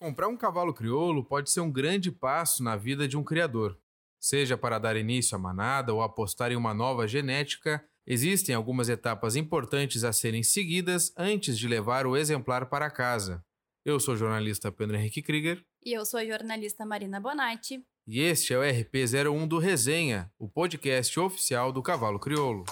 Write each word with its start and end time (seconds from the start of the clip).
Comprar 0.00 0.28
um 0.28 0.36
cavalo 0.36 0.72
crioulo 0.72 1.22
pode 1.22 1.50
ser 1.50 1.60
um 1.60 1.70
grande 1.70 2.10
passo 2.10 2.64
na 2.64 2.74
vida 2.74 3.06
de 3.06 3.18
um 3.18 3.22
criador. 3.22 3.78
Seja 4.18 4.56
para 4.56 4.78
dar 4.78 4.96
início 4.96 5.36
à 5.36 5.38
manada 5.38 5.92
ou 5.92 6.00
apostar 6.00 6.50
em 6.50 6.56
uma 6.56 6.72
nova 6.72 7.06
genética, 7.06 7.84
existem 8.06 8.54
algumas 8.54 8.88
etapas 8.88 9.36
importantes 9.36 10.02
a 10.02 10.10
serem 10.10 10.42
seguidas 10.42 11.12
antes 11.18 11.58
de 11.58 11.68
levar 11.68 12.06
o 12.06 12.16
exemplar 12.16 12.70
para 12.70 12.90
casa. 12.90 13.44
Eu 13.84 14.00
sou 14.00 14.14
o 14.14 14.16
jornalista 14.16 14.72
Pedro 14.72 14.96
Henrique 14.96 15.20
Krieger. 15.20 15.62
E 15.84 15.92
eu 15.92 16.06
sou 16.06 16.18
a 16.18 16.24
jornalista 16.24 16.86
Marina 16.86 17.20
Bonatti. 17.20 17.84
E 18.06 18.20
este 18.20 18.54
é 18.54 18.58
o 18.58 18.62
RP01 18.62 19.46
do 19.46 19.58
Resenha, 19.58 20.32
o 20.38 20.48
podcast 20.48 21.20
oficial 21.20 21.70
do 21.70 21.82
Cavalo 21.82 22.18
Crioulo. 22.18 22.64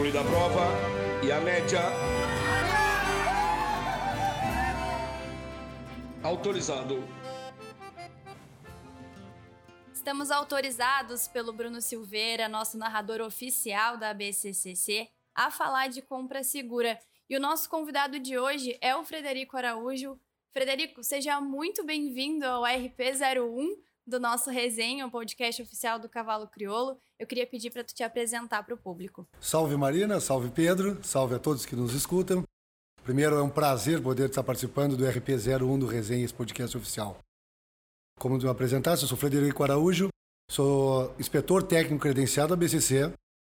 Concluída 0.00 0.22
a 0.22 0.24
prova 0.24 0.66
e 1.22 1.30
a 1.30 1.40
média. 1.42 1.80
Autorizado. 6.22 7.04
Estamos 9.92 10.30
autorizados 10.30 11.28
pelo 11.28 11.52
Bruno 11.52 11.82
Silveira, 11.82 12.48
nosso 12.48 12.78
narrador 12.78 13.20
oficial 13.20 13.98
da 13.98 14.14
BCCC, 14.14 15.10
a 15.34 15.50
falar 15.50 15.88
de 15.88 16.00
compra 16.00 16.42
segura. 16.42 16.98
E 17.28 17.36
o 17.36 17.40
nosso 17.40 17.68
convidado 17.68 18.18
de 18.18 18.38
hoje 18.38 18.78
é 18.80 18.96
o 18.96 19.04
Frederico 19.04 19.58
Araújo. 19.58 20.18
Frederico, 20.50 21.04
seja 21.04 21.42
muito 21.42 21.84
bem-vindo 21.84 22.46
ao 22.46 22.62
RP01 22.62 23.68
do 24.10 24.18
nosso 24.18 24.50
resenha, 24.50 25.06
o 25.06 25.10
podcast 25.10 25.62
oficial 25.62 25.98
do 25.98 26.08
Cavalo 26.08 26.48
Criolo. 26.48 26.98
Eu 27.18 27.26
queria 27.26 27.46
pedir 27.46 27.70
para 27.70 27.84
tu 27.84 27.94
te 27.94 28.02
apresentar 28.02 28.64
para 28.64 28.74
o 28.74 28.76
público. 28.76 29.26
Salve 29.40 29.76
Marina, 29.76 30.18
salve 30.20 30.50
Pedro, 30.50 30.98
salve 31.02 31.36
a 31.36 31.38
todos 31.38 31.64
que 31.64 31.76
nos 31.76 31.94
escutam. 31.94 32.42
Primeiro, 33.04 33.36
é 33.36 33.42
um 33.42 33.48
prazer 33.48 34.02
poder 34.02 34.28
estar 34.28 34.42
participando 34.42 34.96
do 34.96 35.04
RP01 35.04 35.78
do 35.78 35.86
Resenha, 35.86 36.24
esse 36.24 36.34
podcast 36.34 36.76
oficial. 36.76 37.18
Como 38.18 38.36
me 38.36 38.48
apresentaste, 38.48 39.04
eu 39.04 39.08
sou 39.08 39.16
Frederico 39.16 39.62
Araújo, 39.62 40.08
sou 40.50 41.14
inspetor 41.18 41.62
técnico 41.62 42.02
credenciado 42.02 42.50
da 42.50 42.56
BCC 42.56 43.12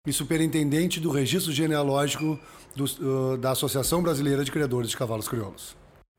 e 0.07 0.13
superintendente 0.13 1.01
do 1.01 1.11
registro 1.11 1.53
genealógico 1.53 2.39
do, 2.75 2.85
uh, 2.85 3.37
da 3.37 3.51
Associação 3.51 4.03
Brasileira 4.03 4.45
de 4.45 4.53
Criadores 4.53 4.91
de 4.91 4.97
Cavalos 4.97 5.29
Crioulos. 5.29 5.77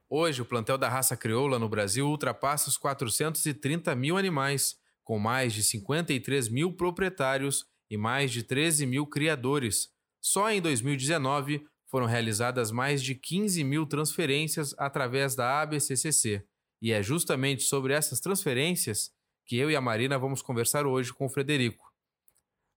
Hoje, 0.08 0.40
o 0.40 0.44
plantel 0.44 0.78
da 0.78 0.88
raça 0.88 1.16
crioula 1.16 1.58
no 1.58 1.68
Brasil 1.68 2.06
ultrapassa 2.06 2.68
os 2.68 2.76
430 2.76 3.92
mil 3.96 4.16
animais, 4.16 4.76
com 5.02 5.18
mais 5.18 5.52
de 5.52 5.64
53 5.64 6.48
mil 6.48 6.72
proprietários 6.72 7.66
e 7.90 7.96
mais 7.96 8.30
de 8.30 8.44
13 8.44 8.86
mil 8.86 9.04
criadores. 9.04 9.88
Só 10.20 10.50
em 10.50 10.60
2019 10.60 11.66
foram 11.88 12.06
realizadas 12.06 12.70
mais 12.70 13.02
de 13.02 13.16
15 13.16 13.64
mil 13.64 13.84
transferências 13.84 14.74
através 14.78 15.34
da 15.34 15.60
ABCCC. 15.62 16.44
E 16.80 16.92
é 16.92 17.02
justamente 17.02 17.64
sobre 17.64 17.92
essas 17.92 18.20
transferências 18.20 19.10
que 19.44 19.56
eu 19.56 19.70
e 19.70 19.76
a 19.76 19.80
Marina 19.80 20.18
vamos 20.18 20.40
conversar 20.40 20.86
hoje 20.86 21.12
com 21.12 21.26
o 21.26 21.28
Frederico. 21.28 21.92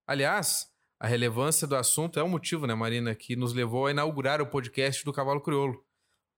Aliás, 0.04 0.68
a 0.98 1.06
relevância 1.06 1.66
do 1.66 1.76
assunto 1.76 2.18
é 2.18 2.22
o 2.22 2.28
motivo, 2.28 2.66
né, 2.66 2.74
Marina, 2.74 3.14
que 3.14 3.36
nos 3.36 3.52
levou 3.52 3.86
a 3.86 3.90
inaugurar 3.92 4.40
o 4.40 4.46
podcast 4.46 5.04
do 5.04 5.12
Cavalo 5.12 5.40
Crioulo. 5.40 5.84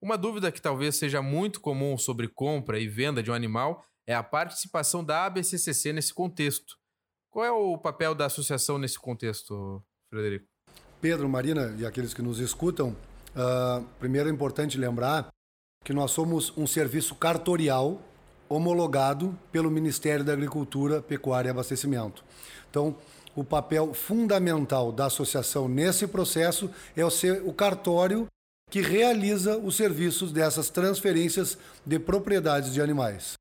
Uma 0.03 0.19
dúvida 0.19 0.51
que 0.51 0.61
talvez 0.61 0.97
seja 0.97 1.23
muito 1.23 1.61
comum 1.61 1.97
sobre 1.97 2.27
compra 2.27 2.77
e 2.77 2.89
venda 2.89 3.23
de 3.23 3.31
um 3.31 3.35
animal 3.35 3.85
é 4.05 4.13
a 4.13 4.21
participação 4.21 5.05
da 5.05 5.27
ABCCC 5.27 5.93
nesse 5.93 6.13
contexto. 6.13 6.77
Qual 7.31 7.45
é 7.45 7.53
o 7.53 7.79
papel 7.79 8.13
da 8.13 8.27
associação 8.27 8.79
nesse 8.79 8.99
contexto, 8.99 9.81
Frederico? 10.11 10.45
Pedro, 11.01 11.29
Marina 11.29 11.77
e 11.79 11.87
aqueles 11.87 12.13
que 12.13 12.21
nos 12.21 12.41
escutam, 12.41 12.97
uh, 13.37 13.87
primeiro 14.01 14.29
é 14.29 14.33
importante 14.33 14.77
lembrar 14.77 15.29
que 15.85 15.93
nós 15.93 16.11
somos 16.11 16.53
um 16.59 16.67
serviço 16.67 17.15
cartorial 17.15 18.03
homologado 18.49 19.39
pelo 19.53 19.71
Ministério 19.71 20.25
da 20.25 20.33
Agricultura, 20.33 21.01
Pecuária 21.01 21.49
e 21.49 21.53
Abastecimento. 21.53 22.25
Então, 22.69 22.97
o 23.37 23.45
papel 23.45 23.95
fundamental 23.95 24.91
da 24.91 25.07
associação 25.07 25.69
nesse 25.69 26.09
processo 26.09 26.69
é 26.97 27.05
o 27.05 27.11
ser 27.11 27.41
o 27.47 27.53
cartório 27.53 28.27
que 28.73 28.81
realiza 28.81 29.59
os 29.59 29.77
serviços 29.77 30.33
dessas 30.33 30.71
transferências 30.71 31.59
de 31.85 31.99
propriedades 31.99 32.73
de 32.73 32.81
animais. 32.81 33.35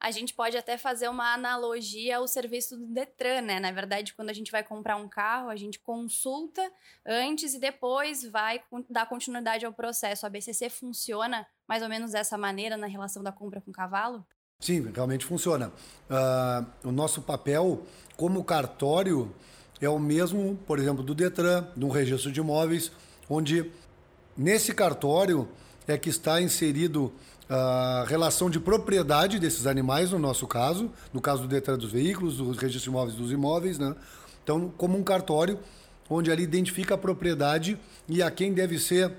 A 0.00 0.12
gente 0.12 0.32
pode 0.32 0.56
até 0.56 0.78
fazer 0.78 1.08
uma 1.08 1.34
analogia 1.34 2.18
ao 2.18 2.28
serviço 2.28 2.76
do 2.76 2.86
Detran, 2.86 3.40
né? 3.40 3.58
Na 3.58 3.72
verdade, 3.72 4.14
quando 4.14 4.30
a 4.30 4.32
gente 4.32 4.52
vai 4.52 4.62
comprar 4.62 4.98
um 4.98 5.08
carro, 5.08 5.48
a 5.48 5.56
gente 5.56 5.80
consulta 5.80 6.62
antes 7.04 7.54
e 7.54 7.58
depois 7.58 8.22
vai 8.22 8.62
dar 8.88 9.08
continuidade 9.08 9.66
ao 9.66 9.72
processo. 9.72 10.24
A 10.24 10.30
BCC 10.30 10.70
funciona 10.70 11.44
mais 11.66 11.82
ou 11.82 11.88
menos 11.88 12.12
dessa 12.12 12.38
maneira 12.38 12.76
na 12.76 12.86
relação 12.86 13.24
da 13.24 13.32
compra 13.32 13.60
com 13.60 13.72
o 13.72 13.74
cavalo? 13.74 14.24
Sim, 14.60 14.92
realmente 14.94 15.24
funciona. 15.24 15.72
Uh, 16.08 16.88
o 16.88 16.92
nosso 16.92 17.20
papel 17.20 17.84
como 18.16 18.44
cartório 18.44 19.34
é 19.80 19.88
o 19.88 19.98
mesmo, 19.98 20.56
por 20.68 20.78
exemplo, 20.78 21.02
do 21.02 21.16
Detran, 21.16 21.66
de 21.76 21.84
um 21.84 21.90
registro 21.90 22.30
de 22.30 22.38
imóveis, 22.38 22.92
onde 23.28 23.72
Nesse 24.36 24.74
cartório 24.74 25.48
é 25.86 25.96
que 25.96 26.10
está 26.10 26.40
inserido 26.42 27.12
a 27.48 28.04
relação 28.06 28.50
de 28.50 28.58
propriedade 28.58 29.38
desses 29.38 29.66
animais, 29.66 30.10
no 30.10 30.18
nosso 30.18 30.46
caso, 30.46 30.90
no 31.12 31.20
caso 31.20 31.42
do 31.42 31.48
Detran 31.48 31.78
dos 31.78 31.92
veículos, 31.92 32.36
do 32.36 32.50
registro 32.50 32.82
de 32.82 32.88
imóveis 32.88 33.16
dos 33.16 33.32
imóveis, 33.32 33.78
né? 33.78 33.94
Então, 34.42 34.68
como 34.76 34.98
um 34.98 35.02
cartório 35.02 35.58
onde 36.10 36.30
ali 36.30 36.42
identifica 36.42 36.94
a 36.94 36.98
propriedade 36.98 37.78
e 38.08 38.22
a 38.22 38.30
quem 38.30 38.52
deve 38.52 38.78
ser 38.78 39.12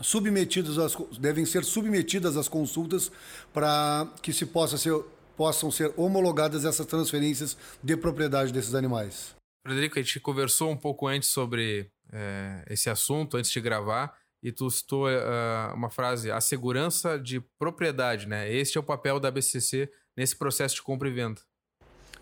submetidos 0.00 0.78
as, 0.78 0.96
devem 1.18 1.44
ser 1.44 1.64
submetidas 1.64 2.36
as 2.36 2.48
consultas 2.48 3.10
para 3.52 4.08
que 4.22 4.32
se 4.32 4.46
possa 4.46 4.76
ser, 4.76 4.94
possam 5.36 5.70
ser 5.70 5.92
homologadas 5.96 6.64
essas 6.64 6.86
transferências 6.86 7.56
de 7.82 7.96
propriedade 7.96 8.52
desses 8.52 8.74
animais. 8.74 9.34
Frederico, 9.66 9.98
a 9.98 10.02
gente 10.02 10.20
conversou 10.20 10.70
um 10.70 10.76
pouco 10.76 11.06
antes 11.06 11.28
sobre 11.28 11.90
é, 12.12 12.64
esse 12.68 12.88
assunto, 12.88 13.36
antes 13.36 13.50
de 13.50 13.60
gravar 13.60 14.19
e 14.42 14.50
tu 14.50 14.70
citou 14.70 15.06
uh, 15.06 15.74
uma 15.74 15.90
frase, 15.90 16.30
a 16.30 16.40
segurança 16.40 17.18
de 17.18 17.40
propriedade, 17.58 18.26
né? 18.26 18.52
Este 18.52 18.78
é 18.78 18.80
o 18.80 18.84
papel 18.84 19.20
da 19.20 19.30
BCC 19.30 19.90
nesse 20.16 20.36
processo 20.36 20.76
de 20.76 20.82
compra 20.82 21.08
e 21.08 21.12
venda. 21.12 21.40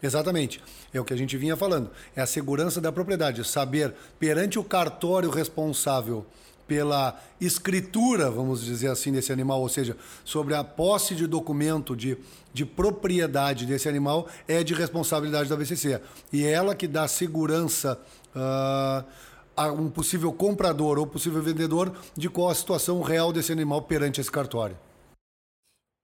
Exatamente. 0.02 0.62
É 0.92 1.00
o 1.00 1.04
que 1.04 1.12
a 1.12 1.16
gente 1.16 1.36
vinha 1.36 1.56
falando. 1.56 1.90
É 2.14 2.20
a 2.20 2.26
segurança 2.26 2.80
da 2.80 2.92
propriedade. 2.92 3.44
Saber, 3.44 3.94
perante 4.18 4.58
o 4.58 4.64
cartório 4.64 5.30
responsável 5.30 6.24
pela 6.68 7.18
escritura, 7.40 8.30
vamos 8.30 8.62
dizer 8.62 8.88
assim, 8.88 9.10
desse 9.10 9.32
animal, 9.32 9.60
ou 9.60 9.68
seja, 9.70 9.96
sobre 10.22 10.54
a 10.54 10.62
posse 10.62 11.14
de 11.14 11.26
documento 11.26 11.96
de, 11.96 12.18
de 12.52 12.66
propriedade 12.66 13.64
desse 13.64 13.88
animal, 13.88 14.28
é 14.46 14.62
de 14.62 14.74
responsabilidade 14.74 15.48
da 15.48 15.56
BCC. 15.56 16.00
E 16.32 16.44
é 16.44 16.50
ela 16.50 16.74
que 16.74 16.86
dá 16.86 17.08
segurança. 17.08 17.98
Uh, 18.36 19.04
um 19.66 19.90
possível 19.90 20.32
comprador 20.32 20.98
ou 20.98 21.06
possível 21.06 21.42
vendedor 21.42 21.92
de 22.16 22.30
qual 22.30 22.48
a 22.48 22.54
situação 22.54 23.02
real 23.02 23.32
desse 23.32 23.50
animal 23.50 23.82
perante 23.82 24.20
esse 24.20 24.30
cartório. 24.30 24.78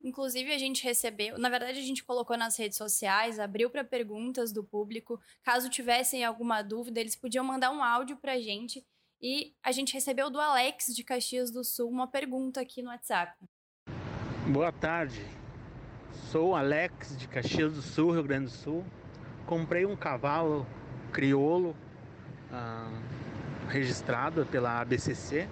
Inclusive, 0.02 0.52
a 0.52 0.58
gente 0.58 0.84
recebeu, 0.84 1.38
na 1.38 1.48
verdade, 1.48 1.78
a 1.78 1.82
gente 1.82 2.04
colocou 2.04 2.36
nas 2.36 2.58
redes 2.58 2.76
sociais, 2.76 3.38
abriu 3.38 3.70
para 3.70 3.82
perguntas 3.82 4.52
do 4.52 4.62
público. 4.62 5.18
Caso 5.42 5.70
tivessem 5.70 6.22
alguma 6.22 6.60
dúvida, 6.60 7.00
eles 7.00 7.16
podiam 7.16 7.44
mandar 7.44 7.70
um 7.70 7.82
áudio 7.82 8.16
para 8.16 8.32
a 8.32 8.40
gente. 8.40 8.84
E 9.22 9.54
a 9.62 9.72
gente 9.72 9.94
recebeu 9.94 10.28
do 10.28 10.38
Alex 10.38 10.94
de 10.94 11.02
Caxias 11.02 11.50
do 11.50 11.64
Sul 11.64 11.88
uma 11.88 12.06
pergunta 12.06 12.60
aqui 12.60 12.82
no 12.82 12.90
WhatsApp. 12.90 13.32
Boa 14.52 14.70
tarde, 14.70 15.24
sou 16.30 16.54
Alex 16.54 17.16
de 17.16 17.26
Caxias 17.26 17.72
do 17.72 17.80
Sul, 17.80 18.10
Rio 18.10 18.24
Grande 18.24 18.46
do 18.46 18.50
Sul. 18.50 18.84
Comprei 19.46 19.86
um 19.86 19.96
cavalo 19.96 20.66
crioulo. 21.12 21.74
Ah 22.52 23.23
registrada 23.68 24.44
pela 24.44 24.80
ABCC 24.80 25.48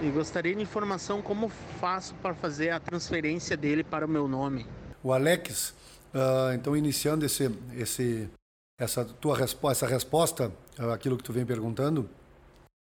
e 0.00 0.10
gostaria 0.10 0.54
de 0.54 0.62
informação 0.62 1.20
como 1.20 1.48
faço 1.80 2.14
para 2.16 2.34
fazer 2.34 2.70
a 2.70 2.80
transferência 2.80 3.56
dele 3.56 3.82
para 3.82 4.06
o 4.06 4.08
meu 4.08 4.28
nome. 4.28 4.66
O 5.02 5.12
Alex, 5.12 5.70
uh, 6.14 6.52
então 6.54 6.76
iniciando 6.76 7.24
esse, 7.24 7.50
esse, 7.76 8.28
essa 8.78 9.04
tua 9.04 9.36
resposta, 9.36 9.84
essa 9.84 9.92
resposta 9.92 10.52
àquilo 10.92 11.16
que 11.16 11.24
tu 11.24 11.32
vem 11.32 11.44
perguntando, 11.44 12.08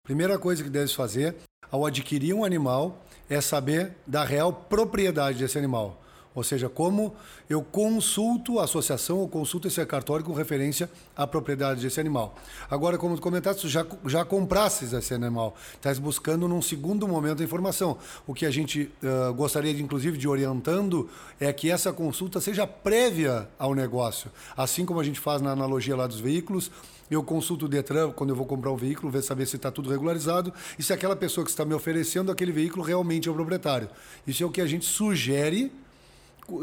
primeira 0.05 0.39
coisa 0.39 0.63
que 0.63 0.71
deves 0.71 0.95
fazer 0.95 1.35
ao 1.71 1.85
adquirir 1.85 2.35
um 2.35 2.45
animal 2.45 3.05
é 3.29 3.41
saber 3.41 3.93
da 4.07 4.25
real 4.25 4.53
propriedade 4.53 5.39
desse 5.39 5.59
animal. 5.59 6.01
Ou 6.35 6.43
seja, 6.43 6.69
como 6.69 7.15
eu 7.49 7.63
consulto 7.63 8.59
a 8.59 8.65
associação 8.65 9.19
ou 9.19 9.29
consulto 9.29 9.69
esse 9.69 9.85
cartório 9.87 10.25
com 10.25 10.33
referência 10.33 10.91
à 11.17 11.27
propriedade 11.27 11.81
desse 11.81 12.01
animal. 12.01 12.35
Agora, 12.69 12.99
como 12.99 13.15
tu 13.15 13.23
comentaste, 13.23 13.69
já, 13.69 13.87
já 14.07 14.25
comprasses 14.25 14.93
esse 14.93 15.15
animal, 15.15 15.55
estás 15.75 15.99
buscando 15.99 16.49
num 16.49 16.61
segundo 16.61 17.07
momento 17.07 17.41
a 17.41 17.45
informação. 17.45 17.97
O 18.27 18.35
que 18.35 18.45
a 18.45 18.51
gente 18.51 18.91
uh, 19.03 19.33
gostaria, 19.35 19.73
de, 19.73 19.83
inclusive, 19.83 20.19
de 20.19 20.27
orientando 20.27 21.09
é 21.39 21.53
que 21.53 21.71
essa 21.71 21.93
consulta 21.93 22.41
seja 22.41 22.67
prévia 22.67 23.49
ao 23.59 23.75
negócio. 23.75 24.31
Assim 24.57 24.85
como 24.85 24.99
a 24.99 25.05
gente 25.05 25.21
faz 25.21 25.41
na 25.41 25.53
analogia 25.53 25.95
lá 25.95 26.07
dos 26.07 26.19
veículos, 26.19 26.71
eu 27.11 27.23
consulto 27.23 27.67
o 27.67 27.69
Detran 27.69 28.11
quando 28.11 28.31
eu 28.31 28.37
vou 28.37 28.47
comprar 28.47 28.73
um 28.73 28.77
veículo, 28.77 29.13
ver 29.13 29.23
saber 29.23 29.47
se 29.47 29.57
está 29.57 29.71
tudo 29.71 29.91
regularizado 29.91 30.53
e 30.79 30.83
se 30.83 30.93
aquela 30.93 31.15
pessoa 31.15 31.45
que 31.45 31.51
está 31.51 31.65
me 31.65 31.75
oferecendo 31.75 32.33
aquele 32.33 32.51
veículo 32.51 32.83
realmente 32.83 33.29
é 33.29 33.31
o 33.31 33.35
proprietário. 33.35 33.89
Isso 34.27 34.43
é 34.43 34.47
o 34.47 34.51
que 34.51 34.61
a 34.61 34.67
gente 34.67 34.87
sugere 34.87 35.71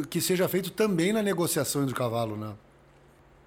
que 0.10 0.22
seja 0.22 0.48
feito 0.48 0.72
também 0.72 1.12
na 1.14 1.22
negociação 1.22 1.86
do 1.86 1.94
cavalo, 1.94 2.38
né? 2.38 2.56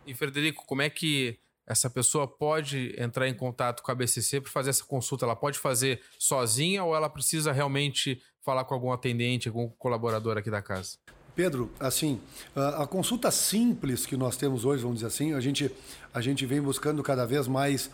E 0.07 0.15
Frederico, 0.15 0.65
como 0.67 0.83
é 0.83 0.91
que 0.91 1.39
essa 1.67 1.89
pessoa 1.89 2.27
pode 2.27 2.95
entrar 2.99 3.29
em 3.29 3.35
contato 3.35 3.83
com 3.83 3.91
a 3.91 3.95
BCC 3.95 4.41
para 4.41 4.51
fazer 4.51 4.71
essa 4.71 4.85
consulta? 4.85 5.25
Ela 5.25 5.37
pode 5.37 5.59
fazer 5.59 6.01
sozinha 6.19 6.85
ou 6.85 6.95
ela 6.95 7.09
precisa 7.09 7.53
realmente 7.53 8.21
falar 8.43 8.65
com 8.65 8.75
algum 8.75 8.93
atendente, 8.93 9.49
algum 9.49 9.69
colaborador 9.69 10.37
aqui 10.37 10.51
da 10.51 10.61
casa? 10.61 10.99
Pedro, 11.35 11.69
assim, 11.81 12.21
a 12.55 12.87
consulta 12.87 13.29
simples 13.31 14.07
que 14.07 14.17
nós 14.17 14.37
temos 14.37 14.65
hoje, 14.65 14.83
vamos 14.83 14.99
dizer 14.99 15.09
assim, 15.09 15.33
a 15.33 15.41
gente, 15.41 15.69
a 16.13 16.21
gente 16.21 16.47
vem 16.47 16.61
buscando 16.61 17.03
cada 17.03 17.27
vez 17.27 17.49
mais 17.49 17.91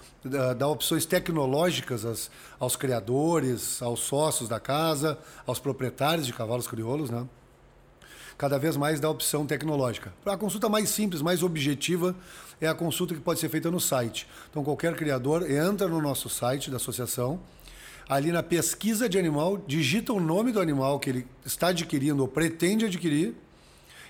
dar 0.59 0.69
opções 0.69 1.07
tecnológicas 1.07 2.05
aos, 2.05 2.31
aos 2.59 2.77
criadores, 2.77 3.81
aos 3.81 4.01
sócios 4.01 4.47
da 4.47 4.61
casa, 4.61 5.19
aos 5.47 5.59
proprietários 5.59 6.27
de 6.27 6.35
cavalos 6.35 6.67
crioulos, 6.67 7.09
né? 7.09 7.27
Cada 8.41 8.59
vez 8.59 8.75
mais 8.75 8.99
da 8.99 9.11
opção 9.11 9.45
tecnológica. 9.45 10.15
A 10.25 10.35
consulta 10.35 10.67
mais 10.67 10.89
simples, 10.89 11.21
mais 11.21 11.43
objetiva, 11.43 12.17
é 12.59 12.67
a 12.67 12.75
consulta 12.75 13.15
que 13.15 13.21
pode 13.21 13.39
ser 13.39 13.51
feita 13.51 13.71
no 13.71 13.79
site. 13.79 14.27
Então, 14.51 14.65
qualquer 14.65 14.97
criador 14.97 15.43
entra 15.51 15.87
no 15.87 16.01
nosso 16.01 16.31
site 16.31 16.71
da 16.71 16.79
associação, 16.79 17.39
ali 18.09 18.33
na 18.33 18.43
pesquisa 18.43 19.11
de 19.11 19.19
animal, 19.19 19.59
digita 19.67 20.15
o 20.15 20.19
nome 20.19 20.53
do 20.53 20.59
animal 20.59 20.99
que 20.99 21.11
ele 21.11 21.27
está 21.45 21.69
adquirindo 21.69 22.23
ou 22.23 22.29
pretende 22.29 22.87
adquirir, 22.87 23.35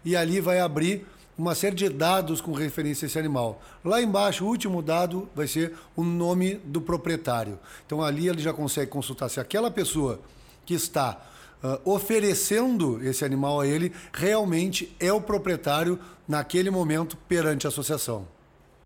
e 0.04 0.14
ali 0.14 0.40
vai 0.40 0.60
abrir 0.60 1.04
uma 1.36 1.56
série 1.56 1.74
de 1.74 1.88
dados 1.88 2.40
com 2.40 2.52
referência 2.52 3.06
a 3.06 3.08
esse 3.08 3.18
animal. 3.18 3.60
Lá 3.84 4.00
embaixo, 4.00 4.44
o 4.44 4.48
último 4.48 4.80
dado 4.80 5.28
vai 5.34 5.48
ser 5.48 5.74
o 5.96 6.04
nome 6.04 6.54
do 6.64 6.80
proprietário. 6.80 7.58
Então 7.84 8.00
ali 8.00 8.28
ele 8.28 8.40
já 8.40 8.52
consegue 8.52 8.92
consultar 8.92 9.28
se 9.28 9.40
aquela 9.40 9.72
pessoa 9.72 10.20
que 10.64 10.74
está 10.74 11.20
uh, 11.62 11.90
oferecendo 11.90 13.02
esse 13.06 13.24
animal 13.24 13.60
a 13.60 13.66
ele, 13.66 13.92
realmente 14.12 14.94
é 14.98 15.12
o 15.12 15.20
proprietário 15.20 15.98
naquele 16.26 16.70
momento 16.70 17.16
perante 17.16 17.66
a 17.66 17.68
associação. 17.68 18.26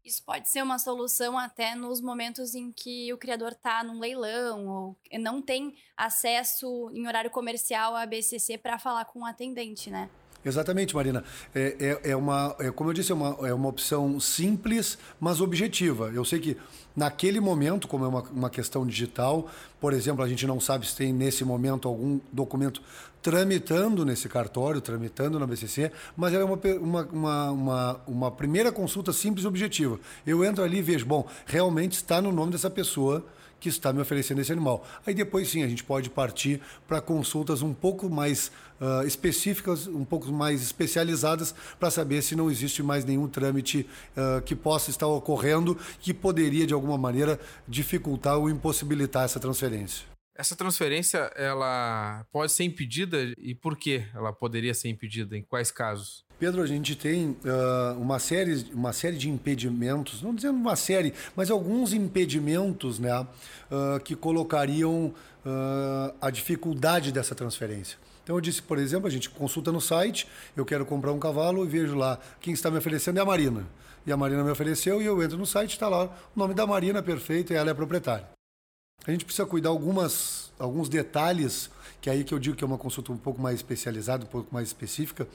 Isso 0.04 0.22
pode 0.22 0.50
ser 0.50 0.62
uma 0.62 0.78
solução 0.78 1.38
até 1.38 1.74
nos 1.74 1.98
momentos 1.98 2.54
em 2.54 2.70
que 2.70 3.10
o 3.12 3.16
criador 3.16 3.52
está 3.52 3.82
num 3.82 3.98
leilão 3.98 4.66
ou 4.66 4.96
não 5.18 5.40
tem 5.40 5.74
acesso 5.96 6.90
em 6.92 7.06
horário 7.06 7.30
comercial 7.30 7.96
à 7.96 8.04
BCC 8.04 8.58
para 8.58 8.78
falar 8.78 9.06
com 9.06 9.20
o 9.20 9.24
atendente, 9.24 9.88
né? 9.88 10.10
Exatamente, 10.44 10.94
Marina. 10.94 11.24
É, 11.54 11.98
é, 12.04 12.10
é, 12.10 12.16
uma, 12.16 12.54
é, 12.60 12.70
como 12.70 12.90
eu 12.90 12.94
disse, 12.94 13.12
é 13.12 13.14
uma, 13.14 13.48
é 13.48 13.54
uma 13.54 13.68
opção 13.68 14.20
simples, 14.20 14.98
mas 15.18 15.40
objetiva. 15.40 16.10
Eu 16.14 16.22
sei 16.22 16.38
que 16.38 16.58
naquele 16.96 17.40
momento, 17.40 17.88
como 17.88 18.04
é 18.04 18.08
uma, 18.08 18.22
uma 18.22 18.50
questão 18.50 18.86
digital, 18.86 19.48
por 19.80 19.92
exemplo, 19.92 20.24
a 20.24 20.28
gente 20.28 20.46
não 20.46 20.60
sabe 20.60 20.86
se 20.86 20.96
tem 20.96 21.12
nesse 21.12 21.44
momento 21.44 21.88
algum 21.88 22.20
documento 22.32 22.80
tramitando 23.20 24.04
nesse 24.04 24.28
cartório, 24.28 24.80
tramitando 24.82 25.38
na 25.38 25.46
BCC, 25.46 25.90
mas 26.14 26.34
é 26.34 26.44
uma, 26.44 26.60
uma, 26.78 27.02
uma, 27.10 27.50
uma, 27.50 28.00
uma 28.06 28.30
primeira 28.30 28.70
consulta 28.70 29.14
simples 29.14 29.44
e 29.44 29.48
objetiva. 29.48 29.98
Eu 30.26 30.44
entro 30.44 30.62
ali 30.62 30.78
e 30.78 30.82
vejo, 30.82 31.06
bom, 31.06 31.26
realmente 31.46 31.92
está 31.92 32.20
no 32.20 32.30
nome 32.30 32.52
dessa 32.52 32.68
pessoa 32.68 33.24
que 33.64 33.68
está 33.70 33.94
me 33.94 34.02
oferecendo 34.02 34.42
esse 34.42 34.52
animal. 34.52 34.86
Aí 35.06 35.14
depois 35.14 35.48
sim 35.48 35.62
a 35.62 35.68
gente 35.68 35.82
pode 35.82 36.10
partir 36.10 36.60
para 36.86 37.00
consultas 37.00 37.62
um 37.62 37.72
pouco 37.72 38.10
mais 38.10 38.52
uh, 38.78 39.06
específicas, 39.06 39.86
um 39.86 40.04
pouco 40.04 40.30
mais 40.30 40.60
especializadas, 40.60 41.54
para 41.80 41.90
saber 41.90 42.20
se 42.20 42.36
não 42.36 42.50
existe 42.50 42.82
mais 42.82 43.06
nenhum 43.06 43.26
trâmite 43.26 43.88
uh, 44.18 44.42
que 44.42 44.54
possa 44.54 44.90
estar 44.90 45.06
ocorrendo 45.06 45.78
que 45.98 46.12
poderia 46.12 46.66
de 46.66 46.74
alguma 46.74 46.83
maneira 46.98 47.40
dificultar 47.66 48.38
ou 48.38 48.50
impossibilitar 48.50 49.24
essa 49.24 49.40
transferência. 49.40 50.06
Essa 50.36 50.56
transferência, 50.56 51.18
ela 51.36 52.26
pode 52.32 52.50
ser 52.50 52.64
impedida 52.64 53.32
e 53.38 53.54
por 53.54 53.76
que 53.76 54.02
ela 54.12 54.32
poderia 54.32 54.74
ser 54.74 54.88
impedida? 54.88 55.36
Em 55.36 55.42
quais 55.42 55.70
casos? 55.70 56.24
Pedro, 56.40 56.60
a 56.60 56.66
gente 56.66 56.96
tem 56.96 57.36
uh, 57.44 58.00
uma, 58.00 58.18
série, 58.18 58.66
uma 58.72 58.92
série 58.92 59.16
de 59.16 59.30
impedimentos, 59.30 60.20
não 60.20 60.34
dizendo 60.34 60.56
uma 60.56 60.74
série, 60.74 61.14
mas 61.36 61.52
alguns 61.52 61.92
impedimentos 61.92 62.98
né, 62.98 63.16
uh, 63.20 64.00
que 64.02 64.16
colocariam 64.16 65.14
uh, 65.46 66.14
a 66.20 66.30
dificuldade 66.30 67.12
dessa 67.12 67.36
transferência. 67.36 67.96
Então 68.24 68.34
eu 68.36 68.40
disse, 68.40 68.60
por 68.60 68.78
exemplo, 68.78 69.06
a 69.06 69.10
gente 69.10 69.30
consulta 69.30 69.70
no 69.70 69.80
site, 69.80 70.26
eu 70.56 70.64
quero 70.64 70.84
comprar 70.84 71.12
um 71.12 71.18
cavalo 71.20 71.64
e 71.64 71.68
vejo 71.68 71.94
lá 71.94 72.18
quem 72.40 72.52
está 72.52 72.70
me 72.70 72.78
oferecendo 72.78 73.18
é 73.18 73.22
a 73.22 73.24
Marina. 73.24 73.64
E 74.06 74.12
a 74.12 74.16
Marina 74.16 74.44
me 74.44 74.50
ofereceu 74.50 75.00
e 75.00 75.06
eu 75.06 75.22
entro 75.22 75.38
no 75.38 75.46
site, 75.46 75.72
está 75.72 75.88
lá 75.88 76.04
o 76.04 76.10
nome 76.38 76.54
da 76.54 76.66
Marina, 76.66 77.02
perfeito, 77.02 77.52
e 77.52 77.56
ela 77.56 77.70
é 77.70 77.72
a 77.72 77.74
proprietária. 77.74 78.28
A 79.06 79.10
gente 79.10 79.24
precisa 79.24 79.46
cuidar 79.46 79.70
algumas, 79.70 80.52
alguns 80.58 80.88
detalhes, 80.88 81.70
que 82.00 82.08
é 82.08 82.12
aí 82.12 82.24
que 82.24 82.32
eu 82.32 82.38
digo 82.38 82.56
que 82.56 82.64
é 82.64 82.66
uma 82.66 82.78
consulta 82.78 83.12
um 83.12 83.16
pouco 83.16 83.40
mais 83.40 83.56
especializada, 83.56 84.24
um 84.24 84.28
pouco 84.28 84.52
mais 84.52 84.68
específica, 84.68 85.26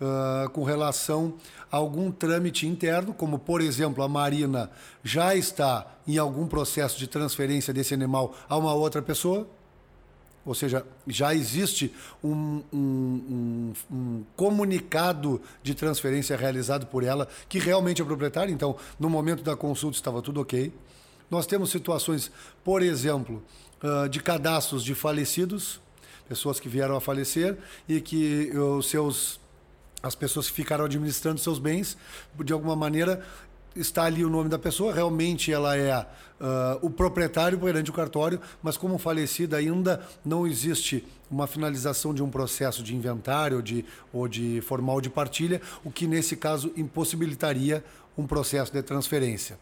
uh, 0.00 0.48
com 0.50 0.64
relação 0.64 1.34
a 1.70 1.76
algum 1.76 2.10
trâmite 2.10 2.66
interno, 2.66 3.12
como, 3.12 3.38
por 3.38 3.60
exemplo, 3.60 4.02
a 4.02 4.08
Marina 4.08 4.70
já 5.02 5.34
está 5.34 5.86
em 6.06 6.18
algum 6.18 6.46
processo 6.46 6.98
de 6.98 7.06
transferência 7.06 7.72
desse 7.72 7.94
animal 7.94 8.34
a 8.48 8.56
uma 8.56 8.74
outra 8.74 9.02
pessoa, 9.02 9.46
ou 10.48 10.54
seja, 10.54 10.82
já 11.06 11.34
existe 11.34 11.92
um, 12.24 12.62
um, 12.72 12.78
um, 12.80 13.72
um, 13.90 14.24
comunicado 14.34 15.42
de 15.62 15.74
transferência 15.74 16.34
realizado 16.38 16.86
por 16.86 17.04
ela, 17.04 17.28
que 17.50 17.58
realmente 17.58 18.00
é 18.00 18.04
proprietária. 18.04 18.50
Então, 18.50 18.74
no 18.98 19.10
momento 19.10 19.42
da 19.42 19.54
consulta 19.54 19.98
estava 19.98 20.22
tudo 20.22 20.40
ok. 20.40 20.72
Nós 21.30 21.46
temos 21.46 21.70
situações, 21.70 22.32
por 22.64 22.80
exemplo, 22.80 23.42
uh, 23.82 24.08
de 24.08 24.20
cadastros 24.20 24.82
de 24.82 24.94
falecidos, 24.94 25.82
pessoas 26.26 26.58
que 26.58 26.66
vieram 26.68 26.96
a 26.96 27.00
falecer 27.00 27.58
e 27.86 28.00
que 28.00 28.50
os 28.56 28.88
seus 28.88 29.38
as 30.02 30.14
pessoas 30.14 30.48
que 30.48 30.54
ficaram 30.54 30.84
administrando 30.84 31.40
seus 31.40 31.58
bens, 31.58 31.96
de 32.42 32.52
alguma 32.52 32.76
maneira 32.76 33.22
está 33.80 34.04
ali 34.04 34.24
o 34.24 34.30
nome 34.30 34.48
da 34.48 34.58
pessoa, 34.58 34.92
realmente 34.92 35.52
ela 35.52 35.76
é 35.76 35.96
uh, 35.98 36.06
o 36.82 36.90
proprietário 36.90 37.58
perante 37.58 37.90
o 37.90 37.94
cartório, 37.94 38.40
mas 38.62 38.76
como 38.76 38.98
falecida 38.98 39.56
ainda 39.56 40.02
não 40.24 40.46
existe 40.46 41.04
uma 41.30 41.46
finalização 41.46 42.14
de 42.14 42.22
um 42.22 42.30
processo 42.30 42.82
de 42.82 42.94
inventário 42.94 43.62
de, 43.62 43.84
ou 44.12 44.26
de 44.26 44.60
formal 44.62 45.00
de 45.00 45.10
partilha, 45.10 45.60
o 45.84 45.90
que 45.90 46.06
nesse 46.06 46.36
caso 46.36 46.72
impossibilitaria 46.76 47.84
um 48.16 48.26
processo 48.26 48.72
de 48.72 48.82
transferência. 48.82 49.58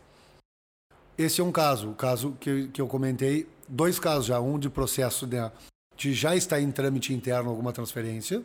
Esse 1.19 1.41
é 1.41 1.45
um 1.45 1.53
caso, 1.53 1.91
o 1.91 1.95
caso 1.95 2.37
que, 2.41 2.69
que 2.69 2.81
eu 2.81 2.87
comentei, 2.87 3.49
dois 3.69 3.99
casos 3.99 4.27
já, 4.27 4.41
um 4.41 4.59
de 4.59 4.69
processo 4.69 5.27
de, 5.27 5.37
de 5.97 6.13
já 6.13 6.37
está 6.37 6.61
em 6.61 6.71
trâmite 6.71 7.13
interno 7.13 7.51
alguma 7.51 7.73
transferência. 7.73 8.43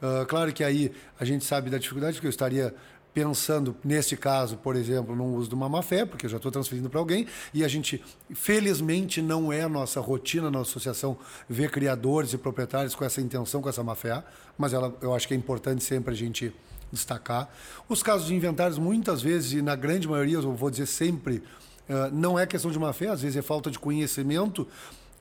Uh, 0.00 0.24
claro 0.26 0.52
que 0.52 0.62
aí 0.62 0.92
a 1.18 1.24
gente 1.24 1.44
sabe 1.44 1.70
da 1.70 1.78
dificuldade 1.78 2.20
que 2.20 2.26
eu 2.26 2.30
estaria 2.30 2.74
pensando 3.12 3.74
nesse 3.82 4.16
caso, 4.16 4.56
por 4.56 4.76
exemplo, 4.76 5.16
no 5.16 5.34
uso 5.34 5.48
de 5.48 5.54
uma 5.54 5.68
má 5.68 5.82
fé, 5.82 6.04
porque 6.04 6.26
eu 6.26 6.30
já 6.30 6.36
estou 6.36 6.52
transferindo 6.52 6.88
para 6.88 7.00
alguém, 7.00 7.26
e 7.52 7.64
a 7.64 7.68
gente, 7.68 8.02
felizmente, 8.34 9.20
não 9.20 9.52
é 9.52 9.62
a 9.62 9.68
nossa 9.68 10.00
rotina 10.00 10.50
na 10.50 10.60
associação 10.60 11.16
ver 11.48 11.70
criadores 11.70 12.32
e 12.32 12.38
proprietários 12.38 12.94
com 12.94 13.04
essa 13.04 13.20
intenção, 13.20 13.60
com 13.60 13.68
essa 13.68 13.82
má 13.82 13.94
fé, 13.94 14.22
mas 14.56 14.72
ela, 14.72 14.94
eu 15.00 15.14
acho 15.14 15.26
que 15.26 15.34
é 15.34 15.36
importante 15.36 15.82
sempre 15.82 16.12
a 16.12 16.16
gente 16.16 16.52
destacar. 16.92 17.48
Os 17.88 18.02
casos 18.02 18.28
de 18.28 18.34
inventários, 18.34 18.78
muitas 18.78 19.20
vezes, 19.20 19.52
e 19.52 19.62
na 19.62 19.76
grande 19.76 20.08
maioria, 20.08 20.36
eu 20.36 20.52
vou 20.54 20.70
dizer 20.70 20.86
sempre, 20.86 21.42
ah, 21.88 22.10
não 22.12 22.38
é 22.38 22.46
questão 22.46 22.70
de 22.70 22.78
má 22.78 22.92
fé, 22.92 23.08
às 23.08 23.22
vezes 23.22 23.36
é 23.36 23.42
falta 23.42 23.70
de 23.70 23.78
conhecimento. 23.78 24.66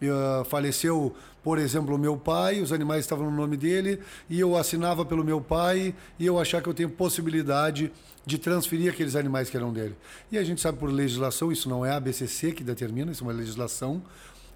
Uh, 0.01 0.45
faleceu, 0.45 1.15
por 1.43 1.57
exemplo, 1.57 1.95
o 1.95 1.97
meu 1.97 2.15
pai, 2.15 2.61
os 2.61 2.71
animais 2.71 3.01
estavam 3.01 3.31
no 3.31 3.35
nome 3.35 3.57
dele, 3.57 3.99
e 4.29 4.39
eu 4.39 4.55
assinava 4.55 5.03
pelo 5.03 5.23
meu 5.23 5.41
pai, 5.41 5.95
e 6.19 6.25
eu 6.25 6.39
achar 6.39 6.61
que 6.61 6.69
eu 6.69 6.73
tenho 6.73 6.89
possibilidade 6.89 7.91
de 8.25 8.37
transferir 8.37 8.91
aqueles 8.91 9.15
animais 9.15 9.49
que 9.49 9.57
eram 9.57 9.73
dele. 9.73 9.95
E 10.31 10.37
a 10.37 10.43
gente 10.43 10.61
sabe 10.61 10.77
por 10.77 10.91
legislação, 10.91 11.51
isso 11.51 11.67
não 11.67 11.83
é 11.83 11.91
a 11.91 11.99
BCC 11.99 12.51
que 12.51 12.63
determina, 12.63 13.11
isso 13.11 13.23
é 13.23 13.27
uma 13.27 13.33
legislação, 13.33 14.03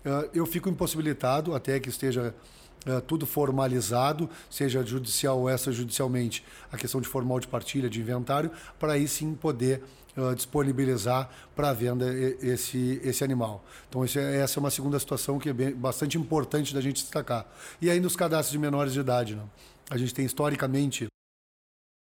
uh, 0.05 0.29
eu 0.33 0.45
fico 0.45 0.69
impossibilitado 0.69 1.55
até 1.55 1.79
que 1.79 1.89
esteja 1.89 2.35
Uh, 2.83 2.99
tudo 2.99 3.27
formalizado, 3.27 4.27
seja 4.49 4.83
judicial 4.83 5.37
ou 5.37 5.47
extrajudicialmente, 5.47 6.43
a 6.71 6.77
questão 6.77 6.99
de 6.99 7.07
formal 7.07 7.39
de 7.39 7.47
partilha, 7.47 7.87
de 7.87 8.01
inventário, 8.01 8.49
para 8.79 8.93
aí 8.93 9.07
sim 9.07 9.35
poder 9.35 9.83
disponibilizar 10.35 11.29
para 11.55 11.73
venda 11.73 12.05
esse, 12.41 13.01
esse 13.03 13.23
animal. 13.23 13.63
Então, 13.89 14.03
é, 14.03 14.37
essa 14.37 14.57
é 14.57 14.61
uma 14.61 14.71
segunda 14.71 14.99
situação 14.99 15.39
que 15.39 15.49
é 15.49 15.53
bem, 15.53 15.71
bastante 15.73 16.17
importante 16.17 16.73
da 16.73 16.81
gente 16.81 17.01
destacar. 17.01 17.45
E 17.81 17.89
ainda 17.89 18.07
os 18.07 18.15
cadastros 18.15 18.51
de 18.51 18.59
menores 18.59 18.93
de 18.93 18.99
idade. 18.99 19.35
Né? 19.35 19.43
A 19.89 19.97
gente 19.97 20.13
tem 20.13 20.25
historicamente 20.25 21.07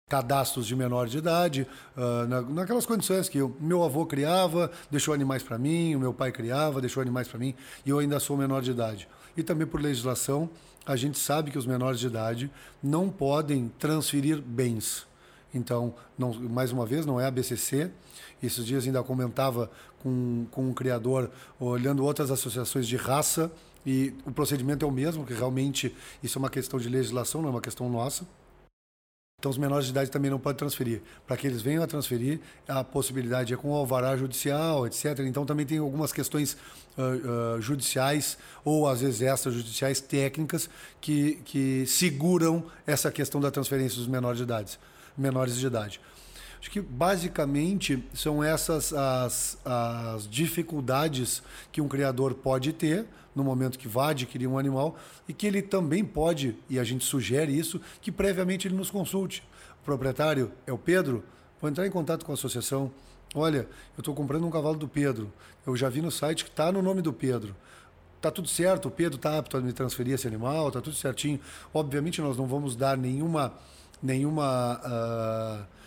cadastros 0.10 0.66
de 0.66 0.74
menor 0.74 1.08
de 1.08 1.18
idade, 1.18 1.68
uh, 1.98 2.28
na, 2.28 2.42
naquelas 2.42 2.86
condições 2.86 3.28
que 3.28 3.42
o 3.42 3.54
meu 3.60 3.84
avô 3.84 4.06
criava, 4.06 4.72
deixou 4.90 5.14
animais 5.14 5.44
para 5.44 5.58
mim, 5.58 5.96
o 5.96 6.00
meu 6.00 6.14
pai 6.14 6.32
criava, 6.32 6.80
deixou 6.80 7.02
animais 7.02 7.28
para 7.28 7.38
mim, 7.38 7.54
e 7.86 7.90
eu 7.90 8.00
ainda 8.00 8.18
sou 8.20 8.38
menor 8.38 8.62
de 8.62 8.72
idade. 8.72 9.08
E 9.36 9.44
também 9.44 9.68
por 9.68 9.82
legislação, 9.82 10.50
a 10.86 10.96
gente 10.96 11.20
sabe 11.20 11.52
que 11.52 11.58
os 11.58 11.66
menores 11.66 12.00
de 12.00 12.08
idade 12.08 12.50
não 12.82 13.10
podem 13.10 13.70
transferir 13.78 14.42
bens. 14.42 15.06
Então, 15.58 15.94
não, 16.18 16.34
mais 16.34 16.72
uma 16.72 16.86
vez, 16.86 17.06
não 17.06 17.20
é 17.20 17.26
a 17.26 17.32
BCC. 17.32 17.92
Esses 18.42 18.66
dias 18.66 18.86
ainda 18.86 19.04
comentava 19.04 19.70
com, 20.00 20.46
com 20.52 20.70
um 20.70 20.74
criador, 20.74 21.30
olhando 21.60 22.04
outras 22.06 22.32
associações 22.32 22.88
de 22.88 22.96
raça, 22.96 23.52
e 23.86 24.14
o 24.26 24.32
procedimento 24.32 24.86
é 24.86 24.88
o 24.88 24.92
mesmo, 24.92 25.26
que 25.26 25.34
realmente 25.34 25.96
isso 26.22 26.38
é 26.38 26.40
uma 26.40 26.50
questão 26.50 26.80
de 26.80 26.90
legislação, 26.90 27.42
não 27.42 27.50
é 27.50 27.52
uma 27.52 27.62
questão 27.62 27.90
nossa. 27.90 28.26
Então, 29.40 29.52
os 29.52 29.58
menores 29.60 29.86
de 29.86 29.92
idade 29.92 30.10
também 30.10 30.32
não 30.32 30.40
podem 30.40 30.58
transferir. 30.58 31.00
Para 31.28 31.38
que 31.38 31.46
eles 31.46 31.62
venham 31.62 31.84
a 31.84 31.88
transferir, 31.88 32.40
a 32.68 32.84
possibilidade 32.84 33.54
é 33.54 33.56
com 33.56 33.70
o 33.70 33.76
alvará 33.76 34.18
judicial, 34.18 34.88
etc. 34.88 35.20
Então, 35.20 35.46
também 35.46 35.64
tem 35.64 35.78
algumas 35.78 36.12
questões 36.12 36.58
uh, 36.98 37.58
uh, 37.58 37.62
judiciais 37.62 38.36
ou, 38.66 38.88
às 38.88 39.02
vezes, 39.02 39.22
extrajudiciais 39.22 40.02
técnicas 40.02 40.68
que, 41.00 41.36
que 41.46 41.86
seguram 41.86 42.66
essa 42.88 43.12
questão 43.12 43.40
da 43.40 43.52
transferência 43.52 44.00
dos 44.00 44.08
menores 44.08 44.38
de 44.38 44.44
idade. 44.44 44.80
Menores 45.18 45.58
de 45.58 45.66
idade. 45.66 46.00
Acho 46.60 46.72
que 46.72 46.82
basicamente 46.82 48.04
são 48.14 48.44
essas 48.44 48.92
as, 48.94 49.58
as 49.64 50.28
dificuldades 50.28 51.42
que 51.72 51.82
um 51.82 51.88
criador 51.88 52.34
pode 52.34 52.74
ter 52.74 53.06
no 53.36 53.44
momento 53.44 53.78
que 53.78 53.88
vai 53.88 54.12
adquirir 54.12 54.48
um 54.48 54.58
animal 54.58 54.98
e 55.30 55.34
que 55.34 55.46
ele 55.46 55.62
também 55.62 56.04
pode, 56.04 56.58
e 56.68 56.80
a 56.80 56.84
gente 56.84 57.06
sugere 57.06 57.58
isso, 57.58 57.80
que 58.02 58.12
previamente 58.12 58.68
ele 58.68 58.76
nos 58.76 58.90
consulte. 58.90 59.44
O 59.82 59.86
proprietário 59.86 60.52
é 60.66 60.74
o 60.74 60.78
Pedro, 60.78 61.24
vou 61.62 61.70
entrar 61.70 61.86
em 61.86 61.92
contato 61.92 62.26
com 62.26 62.32
a 62.32 62.36
associação. 62.36 62.92
Olha, 63.36 63.68
eu 63.96 64.00
estou 64.00 64.16
comprando 64.16 64.46
um 64.46 64.50
cavalo 64.50 64.76
do 64.76 64.88
Pedro. 64.88 65.32
Eu 65.66 65.76
já 65.78 65.88
vi 65.88 66.02
no 66.02 66.10
site 66.10 66.44
que 66.44 66.50
está 66.50 66.72
no 66.72 66.82
nome 66.82 67.02
do 67.02 67.14
Pedro. 67.14 67.56
Tá 68.20 68.32
tudo 68.32 68.48
certo, 68.48 68.88
o 68.88 68.92
Pedro 68.92 69.18
está 69.18 69.38
apto 69.38 69.56
a 69.56 69.62
me 69.62 69.72
transferir 69.72 70.16
esse 70.16 70.28
animal, 70.28 70.72
tá 70.72 70.82
tudo 70.82 70.96
certinho. 70.96 71.40
Obviamente 71.72 72.20
nós 72.20 72.36
não 72.36 72.48
vamos 72.48 72.76
dar 72.76 72.98
nenhuma 72.98 73.54
nenhuma 74.02 74.82
uh, 74.84 75.78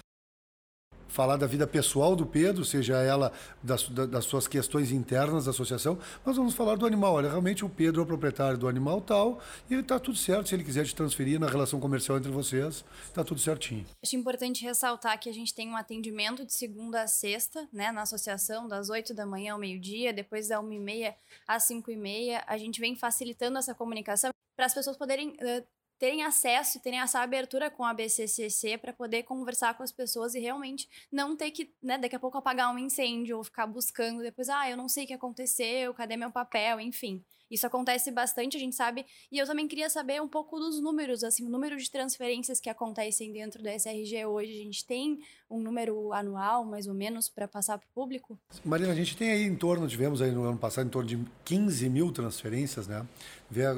falar 1.11 1.37
da 1.37 1.47
vida 1.47 1.67
pessoal 1.67 2.15
do 2.15 2.25
Pedro, 2.25 2.65
seja 2.65 2.97
ela 3.03 3.33
das, 3.63 3.89
das, 3.89 4.25
suas 4.25 4.47
questões 4.47 4.93
internas 4.93 5.45
da 5.45 5.51
associação, 5.51 5.99
mas 6.25 6.37
vamos 6.37 6.55
falar 6.55 6.77
do 6.77 6.87
animal. 6.87 7.15
Olha, 7.15 7.29
realmente 7.29 7.65
o 7.65 7.69
Pedro 7.69 8.01
é 8.01 8.05
o 8.05 8.07
proprietário 8.07 8.57
do 8.57 8.69
animal 8.69 9.01
tal, 9.01 9.41
e 9.69 9.75
está 9.75 9.99
tudo 9.99 10.17
certo. 10.17 10.49
Se 10.49 10.55
ele 10.55 10.65
quiser 10.65 10.87
te 10.87 10.95
transferir 10.95 11.39
na 11.39 11.49
relação 11.49 11.81
comercial 11.81 12.17
entre 12.17 12.31
vocês, 12.31 12.85
está 13.05 13.25
tudo 13.25 13.41
certinho. 13.41 13.85
Acho 14.03 14.17
importante 14.17 14.65
ressaltar 14.65 15.19
que 15.19 15.29
a 15.29 15.35
gente 15.35 15.55
tem 15.55 15.69
um 15.69 15.77
atendimento 15.77 16.47
de 16.47 16.55
segunda 16.55 17.03
a 17.03 17.07
sexta, 17.07 17.69
né, 17.73 17.91
na 17.91 18.03
associação, 18.03 18.69
das 18.69 18.89
8 18.89 19.13
da 19.13 19.27
manhã 19.27 19.55
ao 19.55 19.59
meio-dia, 19.59 20.13
depois 20.13 20.49
da 20.49 20.61
1 20.61 20.73
e 20.73 20.79
meia 20.79 21.15
às 21.47 21.65
5 21.65 21.91
e 21.91 21.97
meia. 21.97 22.45
A 22.47 22.57
gente 22.57 22.81
vem 22.81 22.95
facilitando 22.95 23.59
essa 23.59 23.75
comunicação 23.75 24.31
para 24.57 24.67
as 24.67 24.75
pessoas 24.75 24.97
poderem 24.97 25.31
uh, 25.31 25.67
terem 26.01 26.23
acesso 26.23 26.79
e 26.79 26.81
terem 26.81 26.99
essa 26.99 27.21
abertura 27.21 27.71
com 27.71 27.85
a 27.85 27.93
BCCC 27.93 28.79
para 28.79 28.91
poder 28.91 29.23
conversar 29.23 29.75
com 29.75 29.83
as 29.83 29.93
pessoas 29.93 30.35
e 30.35 30.41
realmente 30.41 30.89
não 31.13 31.37
ter 31.37 31.51
que, 31.51 31.75
né, 31.83 31.99
daqui 31.99 32.17
a 32.17 32.19
pouco 32.19 32.39
apagar 32.39 32.75
um 32.75 32.79
incêndio 32.79 33.37
ou 33.37 33.45
ficar 33.45 33.67
buscando 33.67 34.23
depois, 34.23 34.49
ah, 34.49 34.69
eu 34.69 34.79
não 34.79 34.89
sei 34.89 35.05
o 35.05 35.07
que 35.07 35.13
aconteceu, 35.13 35.93
cadê 35.93 36.17
meu 36.17 36.31
papel, 36.31 36.81
enfim. 36.81 37.23
Isso 37.51 37.67
acontece 37.67 38.11
bastante, 38.11 38.57
a 38.57 38.61
gente 38.61 38.77
sabe. 38.77 39.05
E 39.31 39.39
eu 39.39 39.47
também 39.47 39.67
queria 39.67 39.91
saber 39.91 40.23
um 40.23 40.29
pouco 40.29 40.59
dos 40.59 40.81
números, 40.81 41.25
assim, 41.25 41.45
o 41.45 41.51
número 41.51 41.77
de 41.77 41.91
transferências 41.91 42.61
que 42.61 42.71
acontecem 42.71 43.33
dentro 43.33 43.63
do 43.63 43.69
SRG 43.69 44.25
hoje. 44.25 44.53
A 44.53 44.65
gente 44.65 44.85
tem 44.85 45.21
um 45.51 45.61
número 45.61 46.13
anual, 46.13 46.65
mais 46.65 46.87
ou 46.87 46.95
menos, 46.95 47.29
para 47.29 47.49
passar 47.49 47.79
para 47.79 47.87
o 47.87 47.93
público? 47.93 48.39
Marina, 48.65 48.93
a 48.93 48.95
gente 48.95 49.17
tem 49.17 49.31
aí 49.33 49.43
em 49.43 49.57
torno, 49.57 49.89
tivemos 49.89 50.23
aí 50.23 50.31
no 50.31 50.45
ano 50.45 50.59
passado, 50.59 50.87
em 50.87 50.91
torno 50.91 51.09
de 51.09 51.19
15 51.45 51.89
mil 51.89 52.13
transferências, 52.13 52.87
né? 52.87 53.05
Ver 53.51 53.69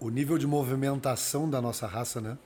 o 0.00 0.08
nível 0.08 0.38
de 0.38 0.46
movimentação 0.46 1.50
da 1.50 1.60
nossa 1.60 1.86
raça, 1.86 2.20
né? 2.20 2.38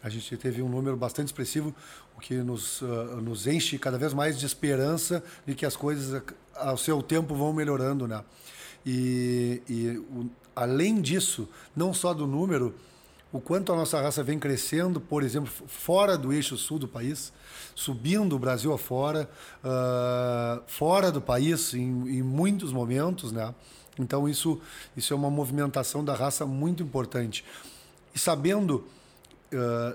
A 0.00 0.08
gente 0.08 0.36
teve 0.36 0.62
um 0.62 0.68
número 0.68 0.96
bastante 0.96 1.26
expressivo, 1.26 1.74
o 2.16 2.20
que 2.20 2.34
nos, 2.34 2.80
uh, 2.82 3.20
nos 3.20 3.48
enche 3.48 3.76
cada 3.78 3.98
vez 3.98 4.14
mais 4.14 4.38
de 4.38 4.46
esperança 4.46 5.22
de 5.44 5.54
que 5.56 5.66
as 5.66 5.76
coisas, 5.76 6.22
ao 6.54 6.76
seu 6.76 7.02
tempo, 7.02 7.34
vão 7.34 7.52
melhorando, 7.52 8.06
né? 8.06 8.24
E, 8.90 9.60
e 9.68 9.98
o, 9.98 10.30
além 10.56 11.02
disso, 11.02 11.46
não 11.76 11.92
só 11.92 12.14
do 12.14 12.26
número, 12.26 12.74
o 13.30 13.38
quanto 13.38 13.70
a 13.70 13.76
nossa 13.76 14.00
raça 14.00 14.22
vem 14.22 14.38
crescendo, 14.38 14.98
por 14.98 15.22
exemplo, 15.22 15.52
fora 15.66 16.16
do 16.16 16.32
eixo 16.32 16.56
sul 16.56 16.78
do 16.78 16.88
país, 16.88 17.30
subindo 17.74 18.34
o 18.34 18.38
Brasil 18.38 18.72
afora, 18.72 19.28
uh, 19.62 20.62
fora 20.66 21.12
do 21.12 21.20
país 21.20 21.74
em, 21.74 21.80
em, 22.08 22.22
muitos 22.22 22.72
momentos, 22.72 23.30
né? 23.30 23.54
Então 23.98 24.26
isso, 24.26 24.58
isso 24.96 25.12
é 25.12 25.16
uma 25.16 25.28
movimentação 25.28 26.02
da 26.02 26.14
raça 26.14 26.46
muito 26.46 26.82
importante. 26.82 27.44
E 28.14 28.18
sabendo 28.18 28.86
uh, 29.52 29.94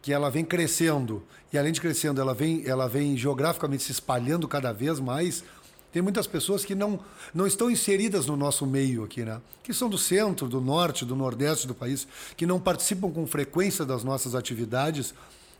que 0.00 0.14
ela 0.14 0.30
vem 0.30 0.46
crescendo, 0.46 1.22
e 1.52 1.58
além 1.58 1.72
de 1.72 1.80
crescendo, 1.80 2.22
ela 2.22 2.32
vem, 2.32 2.66
ela 2.66 2.88
vem 2.88 3.18
geograficamente 3.18 3.82
se 3.82 3.92
espalhando 3.92 4.48
cada 4.48 4.72
vez 4.72 4.98
mais, 4.98 5.44
tem 5.92 6.00
muitas 6.00 6.26
pessoas 6.26 6.64
que 6.64 6.74
não, 6.74 7.00
não 7.34 7.46
estão 7.46 7.70
inseridas 7.70 8.26
no 8.26 8.36
nosso 8.36 8.64
meio 8.66 9.02
aqui, 9.04 9.24
né? 9.24 9.40
Que 9.62 9.74
são 9.74 9.88
do 9.88 9.98
centro, 9.98 10.48
do 10.48 10.60
norte, 10.60 11.04
do 11.04 11.16
nordeste 11.16 11.66
do 11.66 11.74
país, 11.74 12.06
que 12.36 12.46
não 12.46 12.60
participam 12.60 13.10
com 13.10 13.26
frequência 13.26 13.84
das 13.84 14.04
nossas 14.04 14.34
atividades 14.34 15.12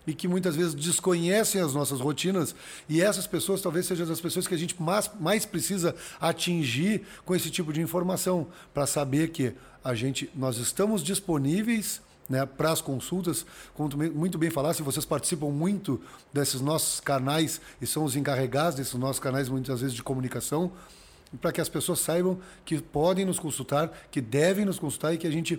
e 0.07 0.15
que 0.15 0.29
muitas 0.29 0.57
vezes 0.57 0.75
desconhecem 0.75 1.61
as 1.61 1.75
nossas 1.75 2.01
rotinas. 2.01 2.55
E 2.89 3.03
essas 3.03 3.27
pessoas 3.27 3.61
talvez 3.61 3.87
sejam 3.87 4.11
as 4.11 4.21
pessoas 4.21 4.47
que 4.47 4.55
a 4.55 4.59
gente 4.59 4.81
mais, 4.81 5.11
mais 5.19 5.45
precisa 5.45 5.95
atingir 6.21 7.03
com 7.25 7.35
esse 7.35 7.51
tipo 7.51 7.73
de 7.73 7.81
informação, 7.81 8.47
para 8.73 8.87
saber 8.87 9.31
que 9.31 9.53
a 9.83 9.95
gente, 9.95 10.31
nós 10.35 10.59
estamos 10.59 11.03
disponíveis 11.03 12.01
né, 12.31 12.47
para 12.47 12.71
as 12.71 12.81
consultas. 12.81 13.45
Como 13.75 13.91
muito 14.15 14.39
bem 14.39 14.49
falasse, 14.49 14.83
vocês 14.83 15.05
participam 15.05 15.51
muito 15.51 16.01
desses 16.33 16.61
nossos 16.61 17.01
canais 17.01 17.61
e 17.83 17.87
são 17.87 18.05
os 18.05 18.15
encarregados 18.15 18.77
desses 18.77 18.95
nossos 18.95 19.19
canais, 19.19 19.49
muitas 19.49 19.81
vezes, 19.81 19.95
de 19.95 20.03
comunicação, 20.03 20.71
para 21.41 21.53
que 21.53 21.61
as 21.61 21.69
pessoas 21.69 21.99
saibam 21.99 22.39
que 22.65 22.81
podem 22.81 23.25
nos 23.25 23.39
consultar, 23.39 23.91
que 24.11 24.21
devem 24.21 24.65
nos 24.65 24.79
consultar 24.79 25.13
e 25.13 25.19
que 25.19 25.27
a 25.27 25.31
gente. 25.31 25.55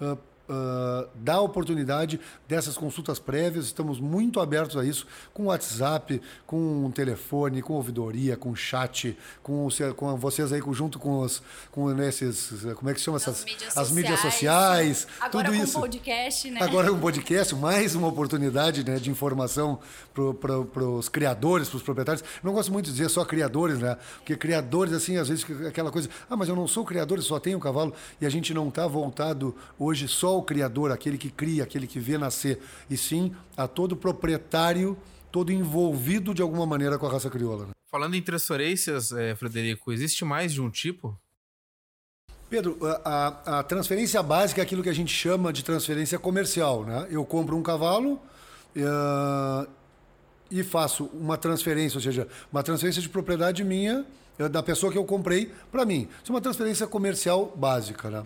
Uh, 0.00 0.18
uh, 0.48 1.08
dá 1.14 1.40
oportunidade 1.40 2.20
dessas 2.48 2.76
consultas 2.76 3.18
prévias. 3.18 3.66
Estamos 3.66 4.00
muito 4.00 4.40
abertos 4.40 4.76
a 4.76 4.84
isso, 4.84 5.06
com 5.32 5.46
WhatsApp, 5.46 6.20
com 6.46 6.90
telefone, 6.90 7.62
com 7.62 7.74
ouvidoria, 7.74 8.36
com 8.36 8.54
chat, 8.54 9.16
com, 9.42 9.68
com 9.96 10.16
vocês 10.16 10.52
aí 10.52 10.62
junto 10.72 10.98
com 10.98 11.20
os 11.20 11.42
com 11.70 11.90
esses, 12.02 12.64
como 12.76 12.90
é 12.90 12.94
que 12.94 13.00
chama 13.00 13.16
essas 13.16 13.44
mídias 13.44 13.76
as 13.76 13.90
mídias 13.90 14.20
sociais, 14.20 15.06
Agora 15.20 15.48
tudo 15.48 15.56
com 15.56 15.64
isso. 15.64 15.80
podcast, 15.80 16.50
né? 16.50 16.60
Agora 16.62 16.92
um 16.92 16.98
podcast, 16.98 17.54
mais 17.54 17.94
uma 17.94 18.08
oportunidade 18.08 18.84
né, 18.84 18.96
de 18.96 19.10
informação 19.10 19.78
para 20.14 20.88
os 20.88 21.08
criadores, 21.08 21.68
para 21.68 21.76
os 21.76 21.82
proprietários. 21.82 22.24
Não 22.42 22.52
gosto 22.52 22.72
muito 22.72 22.86
de 22.86 22.92
dizer 22.92 23.08
só 23.08 23.24
criadores, 23.24 23.78
né? 23.78 23.96
Porque 24.16 24.36
criadores, 24.36 24.92
assim, 24.92 25.16
às 25.16 25.28
vezes 25.28 25.44
aquela 25.66 25.90
coisa, 25.90 26.08
ah, 26.28 26.36
mas 26.36 26.48
eu 26.48 26.56
não 26.56 26.66
sou 26.66 26.84
criador, 26.84 27.18
eu 27.18 27.22
só 27.22 27.38
tenho 27.38 27.60
cavalo, 27.60 27.92
e 28.20 28.26
a 28.26 28.30
gente 28.30 28.54
não 28.54 28.68
está 28.68 28.86
voltado 28.86 29.54
hoje 29.78 30.08
só 30.08 30.35
ao 30.36 30.42
criador, 30.42 30.92
aquele 30.92 31.18
que 31.18 31.30
cria, 31.30 31.64
aquele 31.64 31.86
que 31.86 31.98
vê 31.98 32.16
nascer, 32.16 32.60
e 32.88 32.96
sim 32.96 33.34
a 33.56 33.66
todo 33.66 33.96
proprietário, 33.96 34.96
todo 35.32 35.52
envolvido 35.52 36.32
de 36.32 36.42
alguma 36.42 36.64
maneira 36.64 36.98
com 36.98 37.06
a 37.06 37.10
raça 37.10 37.28
crioula. 37.28 37.66
Né? 37.66 37.72
Falando 37.90 38.14
em 38.14 38.22
transferências, 38.22 39.12
é, 39.12 39.34
Frederico, 39.34 39.92
existe 39.92 40.24
mais 40.24 40.52
de 40.52 40.60
um 40.60 40.70
tipo? 40.70 41.18
Pedro, 42.48 42.78
a, 43.04 43.58
a, 43.58 43.62
transferência 43.64 44.22
básica 44.22 44.60
é 44.60 44.64
aquilo 44.64 44.82
que 44.82 44.88
a 44.88 44.94
gente 44.94 45.12
chama 45.12 45.52
de 45.52 45.64
transferência 45.64 46.18
comercial. 46.18 46.84
Né? 46.84 47.06
Eu 47.10 47.24
compro 47.24 47.56
um 47.56 47.62
cavalo 47.62 48.20
uh, 48.76 49.68
e 50.50 50.62
faço 50.62 51.06
uma 51.06 51.36
transferência, 51.36 51.98
ou 51.98 52.02
seja, 52.02 52.28
uma 52.52 52.62
transferência 52.62 53.02
de 53.02 53.08
propriedade 53.08 53.64
minha, 53.64 54.06
eh, 54.38 54.48
da 54.48 54.62
pessoa 54.62 54.92
que 54.92 54.98
eu 54.98 55.04
comprei, 55.04 55.50
para 55.72 55.84
mim. 55.84 56.08
Isso 56.22 56.30
é 56.30 56.34
uma 56.34 56.40
transferência 56.40 56.86
comercial 56.86 57.52
básica. 57.56 58.10
Né? 58.10 58.24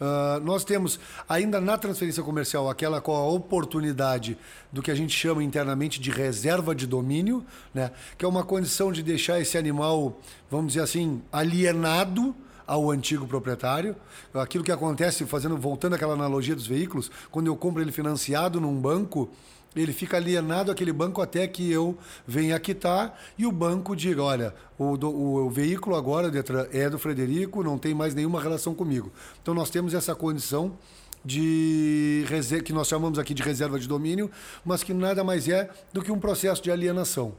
Uh, 0.00 0.40
nós 0.44 0.64
temos 0.64 1.00
ainda 1.28 1.60
na 1.60 1.76
transferência 1.76 2.22
comercial 2.22 2.70
aquela 2.70 3.00
com 3.00 3.14
a 3.14 3.26
oportunidade 3.26 4.38
do 4.72 4.80
que 4.80 4.90
a 4.90 4.94
gente 4.94 5.16
chama 5.16 5.42
internamente 5.42 6.00
de 6.00 6.10
reserva 6.10 6.74
de 6.74 6.86
domínio, 6.86 7.44
né? 7.74 7.90
que 8.16 8.24
é 8.24 8.28
uma 8.28 8.44
condição 8.44 8.92
de 8.92 9.02
deixar 9.02 9.40
esse 9.40 9.58
animal, 9.58 10.20
vamos 10.50 10.68
dizer 10.68 10.82
assim, 10.82 11.20
alienado 11.32 12.34
ao 12.66 12.90
antigo 12.90 13.26
proprietário. 13.26 13.96
Aquilo 14.34 14.62
que 14.62 14.70
acontece, 14.70 15.24
fazendo 15.26 15.56
voltando 15.56 15.94
àquela 15.94 16.12
analogia 16.12 16.54
dos 16.54 16.66
veículos, 16.66 17.10
quando 17.30 17.46
eu 17.46 17.56
compro 17.56 17.82
ele 17.82 17.90
financiado 17.90 18.60
num 18.60 18.78
banco, 18.78 19.28
ele 19.76 19.92
fica 19.92 20.16
alienado 20.16 20.70
àquele 20.70 20.92
banco 20.92 21.20
até 21.20 21.46
que 21.46 21.70
eu 21.70 21.96
venha 22.26 22.58
quitar 22.58 23.18
e 23.36 23.46
o 23.46 23.52
banco 23.52 23.94
diga, 23.94 24.22
olha, 24.22 24.54
o, 24.78 24.96
do, 24.96 25.10
o, 25.10 25.46
o 25.46 25.50
veículo 25.50 25.96
agora 25.96 26.32
é 26.72 26.90
do 26.90 26.98
Frederico, 26.98 27.62
não 27.62 27.78
tem 27.78 27.94
mais 27.94 28.14
nenhuma 28.14 28.40
relação 28.40 28.74
comigo. 28.74 29.12
Então 29.42 29.54
nós 29.54 29.70
temos 29.70 29.94
essa 29.94 30.14
condição 30.14 30.76
de 31.24 32.24
que 32.64 32.72
nós 32.72 32.88
chamamos 32.88 33.18
aqui 33.18 33.34
de 33.34 33.42
reserva 33.42 33.78
de 33.78 33.86
domínio, 33.86 34.30
mas 34.64 34.82
que 34.82 34.94
nada 34.94 35.22
mais 35.22 35.48
é 35.48 35.68
do 35.92 36.02
que 36.02 36.12
um 36.12 36.18
processo 36.18 36.62
de 36.62 36.70
alienação. 36.70 37.34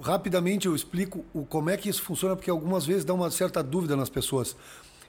Rapidamente 0.00 0.66
eu 0.66 0.74
explico 0.74 1.24
o, 1.32 1.44
como 1.44 1.70
é 1.70 1.76
que 1.76 1.88
isso 1.88 2.02
funciona, 2.02 2.36
porque 2.36 2.50
algumas 2.50 2.86
vezes 2.86 3.04
dá 3.04 3.14
uma 3.14 3.30
certa 3.30 3.62
dúvida 3.62 3.96
nas 3.96 4.10
pessoas. 4.10 4.56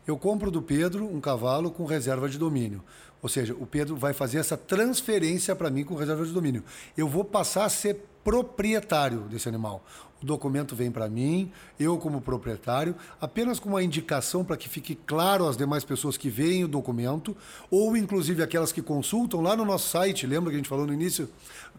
Eu 0.06 0.18
compro 0.18 0.50
do 0.50 0.62
Pedro 0.62 1.06
um 1.06 1.22
cavalo 1.22 1.72
com 1.72 1.86
reserva 1.86 2.28
de 2.28 2.38
domínio. 2.38 2.84
Ou 3.22 3.30
seja, 3.30 3.54
o 3.54 3.66
Pedro 3.66 3.96
vai 3.96 4.14
fazer 4.14 4.40
essa 4.40 4.58
transferência 4.58 5.56
para 5.56 5.70
mim 5.70 5.84
com 5.84 5.96
reserva 5.96 6.26
de 6.26 6.32
domínio. 6.32 6.64
Eu 6.98 7.08
vou 7.08 7.24
passar 7.24 7.66
a 7.66 7.70
ser 7.70 8.06
proprietário 8.24 9.22
desse 9.22 9.48
animal. 9.48 9.84
O 10.22 10.26
documento 10.26 10.76
vem 10.76 10.92
para 10.92 11.10
mim, 11.10 11.52
eu 11.80 11.98
como 11.98 12.22
proprietário, 12.22 12.96
apenas 13.20 13.60
com 13.60 13.70
uma 13.70 13.82
indicação 13.82 14.46
para 14.46 14.56
que 14.56 14.70
fique 14.70 14.94
claro 14.94 15.48
às 15.48 15.58
demais 15.58 15.84
pessoas 15.84 16.16
que 16.16 16.30
veem 16.30 16.64
o 16.64 16.68
documento, 16.68 17.36
ou 17.72 17.98
inclusive 17.98 18.44
aquelas 18.44 18.72
que 18.72 18.84
consultam 18.84 19.42
lá 19.42 19.56
no 19.56 19.66
nosso 19.66 19.90
site, 19.90 20.28
lembra 20.28 20.52
que 20.52 20.56
a 20.56 20.60
gente 20.60 20.70
falou 20.70 20.86
no 20.86 20.94
início? 20.94 21.28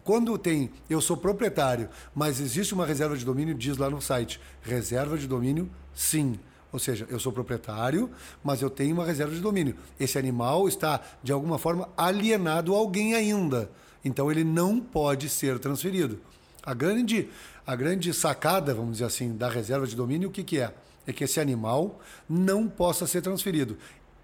Quando 0.03 0.37
tem 0.37 0.69
eu 0.89 0.99
sou 0.99 1.15
proprietário, 1.15 1.87
mas 2.13 2.41
existe 2.41 2.73
uma 2.73 2.85
reserva 2.85 3.15
de 3.15 3.23
domínio, 3.23 3.55
diz 3.55 3.77
lá 3.77 3.89
no 3.89 4.01
site, 4.01 4.41
reserva 4.61 5.17
de 5.17 5.25
domínio, 5.25 5.69
sim. 5.93 6.37
Ou 6.73 6.79
seja, 6.79 7.05
eu 7.07 7.19
sou 7.19 7.31
proprietário, 7.31 8.09
mas 8.43 8.63
eu 8.63 8.69
tenho 8.69 8.95
uma 8.95 9.05
reserva 9.05 9.33
de 9.33 9.39
domínio. 9.39 9.75
Esse 9.99 10.17
animal 10.17 10.67
está, 10.67 10.99
de 11.21 11.31
alguma 11.31 11.59
forma, 11.59 11.87
alienado 11.95 12.73
a 12.73 12.77
alguém 12.77 13.13
ainda. 13.13 13.69
Então 14.03 14.31
ele 14.31 14.43
não 14.43 14.79
pode 14.79 15.29
ser 15.29 15.59
transferido. 15.59 16.19
A 16.65 16.73
grande, 16.73 17.29
a 17.65 17.75
grande 17.75 18.11
sacada, 18.11 18.73
vamos 18.73 18.93
dizer 18.93 19.05
assim, 19.05 19.37
da 19.37 19.47
reserva 19.47 19.85
de 19.85 19.95
domínio, 19.95 20.29
o 20.29 20.31
que, 20.31 20.43
que 20.43 20.59
é? 20.59 20.73
É 21.05 21.13
que 21.13 21.23
esse 21.23 21.39
animal 21.39 21.99
não 22.27 22.67
possa 22.67 23.05
ser 23.05 23.21
transferido. 23.21 23.77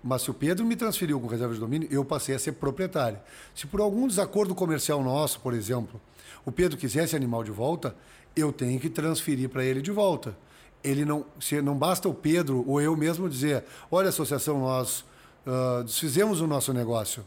Mas 0.03 0.23
se 0.23 0.31
o 0.31 0.33
Pedro 0.33 0.65
me 0.65 0.75
transferiu 0.75 1.19
com 1.19 1.27
reserva 1.27 1.53
de 1.53 1.59
domínio, 1.59 1.87
eu 1.91 2.03
passei 2.03 2.33
a 2.33 2.39
ser 2.39 2.53
proprietário. 2.53 3.19
Se 3.53 3.67
por 3.67 3.79
algum 3.79 4.07
desacordo 4.07 4.55
comercial 4.55 5.03
nosso, 5.03 5.39
por 5.41 5.53
exemplo, 5.53 6.01
o 6.43 6.51
Pedro 6.51 6.77
quiser 6.77 7.03
esse 7.03 7.15
animal 7.15 7.43
de 7.43 7.51
volta, 7.51 7.95
eu 8.35 8.51
tenho 8.51 8.79
que 8.79 8.89
transferir 8.89 9.49
para 9.49 9.63
ele 9.63 9.81
de 9.81 9.91
volta. 9.91 10.35
Ele 10.83 11.03
não, 11.03 11.25
se 11.39 11.61
não 11.61 11.75
basta 11.75 12.07
o 12.07 12.13
Pedro 12.13 12.63
ou 12.67 12.81
eu 12.81 12.95
mesmo 12.95 13.29
dizer, 13.29 13.65
olha 13.91 14.09
associação, 14.09 14.59
nós 14.59 15.03
uh, 15.45 15.83
desfizemos 15.83 16.41
o 16.41 16.47
nosso 16.47 16.73
negócio 16.73 17.25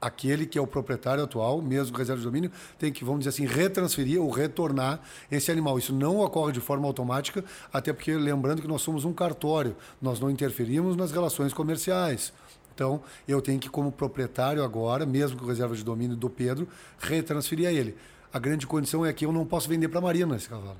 aquele 0.00 0.46
que 0.46 0.58
é 0.58 0.60
o 0.60 0.66
proprietário 0.66 1.22
atual, 1.22 1.60
mesmo 1.60 1.96
reserva 1.96 2.20
de 2.20 2.26
domínio, 2.26 2.50
tem 2.78 2.92
que, 2.92 3.04
vamos 3.04 3.20
dizer 3.20 3.30
assim, 3.30 3.46
retransferir 3.46 4.20
ou 4.20 4.30
retornar 4.30 5.00
esse 5.30 5.50
animal. 5.50 5.78
Isso 5.78 5.92
não 5.92 6.20
ocorre 6.20 6.52
de 6.52 6.60
forma 6.60 6.86
automática, 6.86 7.44
até 7.72 7.92
porque, 7.92 8.14
lembrando 8.14 8.62
que 8.62 8.68
nós 8.68 8.82
somos 8.82 9.04
um 9.04 9.12
cartório, 9.12 9.76
nós 10.00 10.18
não 10.18 10.30
interferimos 10.30 10.96
nas 10.96 11.12
relações 11.12 11.52
comerciais. 11.52 12.32
Então, 12.74 13.02
eu 13.28 13.42
tenho 13.42 13.60
que, 13.60 13.68
como 13.68 13.92
proprietário 13.92 14.64
agora, 14.64 15.04
mesmo 15.04 15.38
com 15.38 15.44
reserva 15.44 15.74
de 15.74 15.84
domínio 15.84 16.16
do 16.16 16.30
Pedro, 16.30 16.66
retransferir 16.98 17.68
a 17.68 17.72
ele. 17.72 17.94
A 18.32 18.38
grande 18.38 18.66
condição 18.66 19.04
é 19.04 19.12
que 19.12 19.26
eu 19.26 19.32
não 19.32 19.44
posso 19.44 19.68
vender 19.68 19.88
para 19.88 19.98
a 19.98 20.02
Marina 20.02 20.36
esse 20.36 20.48
cavalo 20.48 20.78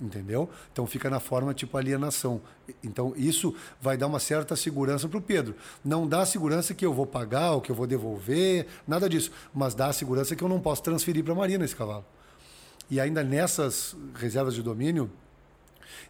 entendeu? 0.00 0.48
Então 0.72 0.86
fica 0.86 1.08
na 1.08 1.20
forma 1.20 1.54
tipo 1.54 1.76
alienação. 1.76 2.40
Então 2.82 3.12
isso 3.16 3.54
vai 3.80 3.96
dar 3.96 4.06
uma 4.06 4.20
certa 4.20 4.56
segurança 4.56 5.08
para 5.08 5.18
o 5.18 5.22
Pedro. 5.22 5.54
Não 5.84 6.06
dá 6.06 6.22
a 6.22 6.26
segurança 6.26 6.74
que 6.74 6.84
eu 6.84 6.92
vou 6.92 7.06
pagar 7.06 7.52
ou 7.52 7.60
que 7.60 7.70
eu 7.70 7.74
vou 7.74 7.86
devolver, 7.86 8.66
nada 8.86 9.08
disso, 9.08 9.30
mas 9.54 9.74
dá 9.74 9.86
a 9.86 9.92
segurança 9.92 10.36
que 10.36 10.42
eu 10.42 10.48
não 10.48 10.60
posso 10.60 10.82
transferir 10.82 11.24
para 11.24 11.32
a 11.32 11.36
Marina 11.36 11.64
esse 11.64 11.76
cavalo. 11.76 12.04
E 12.90 13.00
ainda 13.00 13.24
nessas 13.24 13.96
reservas 14.14 14.54
de 14.54 14.62
domínio, 14.62 15.10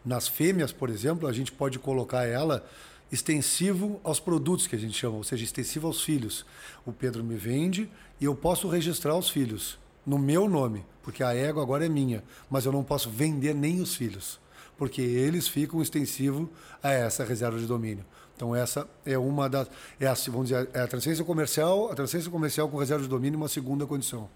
nas 0.04 0.28
fêmeas, 0.28 0.72
por 0.72 0.90
exemplo, 0.90 1.26
a 1.26 1.32
gente 1.32 1.52
pode 1.52 1.78
colocar 1.78 2.24
ela 2.24 2.66
extensivo 3.10 4.00
aos 4.02 4.18
produtos 4.18 4.66
que 4.66 4.74
a 4.74 4.78
gente 4.78 4.98
chama, 4.98 5.16
ou 5.16 5.24
seja, 5.24 5.44
extensivo 5.44 5.86
aos 5.86 6.02
filhos. 6.02 6.44
O 6.84 6.92
Pedro 6.92 7.22
me 7.22 7.36
vende 7.36 7.88
e 8.20 8.24
eu 8.24 8.34
posso 8.34 8.68
registrar 8.68 9.16
os 9.16 9.30
filhos 9.30 9.78
no 10.06 10.18
meu 10.18 10.48
nome, 10.48 10.86
porque 11.02 11.22
a 11.22 11.34
égua 11.34 11.62
agora 11.62 11.84
é 11.84 11.88
minha, 11.88 12.22
mas 12.48 12.64
eu 12.64 12.72
não 12.72 12.84
posso 12.84 13.10
vender 13.10 13.54
nem 13.54 13.80
os 13.80 13.96
filhos, 13.96 14.38
porque 14.78 15.02
eles 15.02 15.48
ficam 15.48 15.82
extensivo 15.82 16.48
a 16.82 16.92
essa 16.92 17.25
reserva 17.25 17.58
de 17.58 17.66
domínio. 17.66 18.04
Então 18.36 18.54
essa 18.54 18.86
é 19.04 19.18
uma 19.18 19.48
das, 19.48 19.68
é 19.98 20.06
a, 20.06 20.14
vamos 20.28 20.48
dizer, 20.48 20.68
é 20.72 20.80
a 20.80 20.86
transferência 20.86 21.25
comercial, 21.25 21.90
a 21.90 21.94
transferência 21.94 22.30
comercial 22.30 22.68
com 22.68 22.78
reserva 22.78 23.02
de 23.02 23.08
domínio, 23.08 23.38
uma 23.38 23.48
segunda 23.48 23.86
condição. 23.86 24.28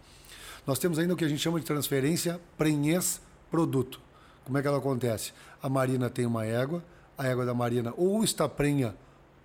Nós 0.67 0.79
temos 0.79 0.99
ainda 0.99 1.15
o 1.15 1.17
que 1.17 1.25
a 1.25 1.29
gente 1.29 1.41
chama 1.41 1.61
de 1.61 1.67
transferência 1.67 2.41
prenhez 2.57 3.21
produto. 3.50 4.00
Como 4.45 4.57
é 4.59 4.62
que 4.62 4.69
ela 4.69 4.79
acontece? 4.79 5.33
A 5.62 5.69
Marina 5.69 6.11
tem 6.11 6.27
uma 6.27 6.45
égua, 6.45 6.83
a 7.17 7.27
égua 7.27 7.45
da 7.45 7.55
Marina 7.55 7.93
ou 7.97 8.25
está 8.25 8.49
prenha 8.49 8.95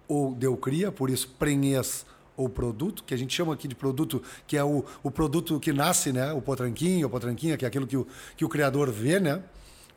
ou 0.08 0.34
deu 0.34 0.56
cria, 0.56 0.92
por 0.92 1.10
isso 1.10 1.28
prenhez 1.38 2.06
ou 2.38 2.50
produto, 2.50 3.04
que 3.04 3.14
a 3.14 3.18
gente 3.18 3.34
chama 3.34 3.54
aqui 3.54 3.68
de 3.68 3.76
produto, 3.76 4.22
que 4.46 4.58
é 4.58 4.64
o, 4.64 4.84
o 5.04 5.12
produto 5.12 5.60
que 5.60 5.72
nasce, 5.72 6.12
né? 6.12 6.34
o 6.34 6.42
potranquinho, 6.42 7.08
a 7.08 7.10
potranquinha, 7.10 7.58
que 7.58 7.66
é 7.66 7.68
aquilo 7.68 7.88
que 7.88 7.98
o, 7.98 8.08
que 8.36 8.46
o 8.46 8.50
criador 8.50 8.92
vê, 8.92 9.20
né? 9.20 9.42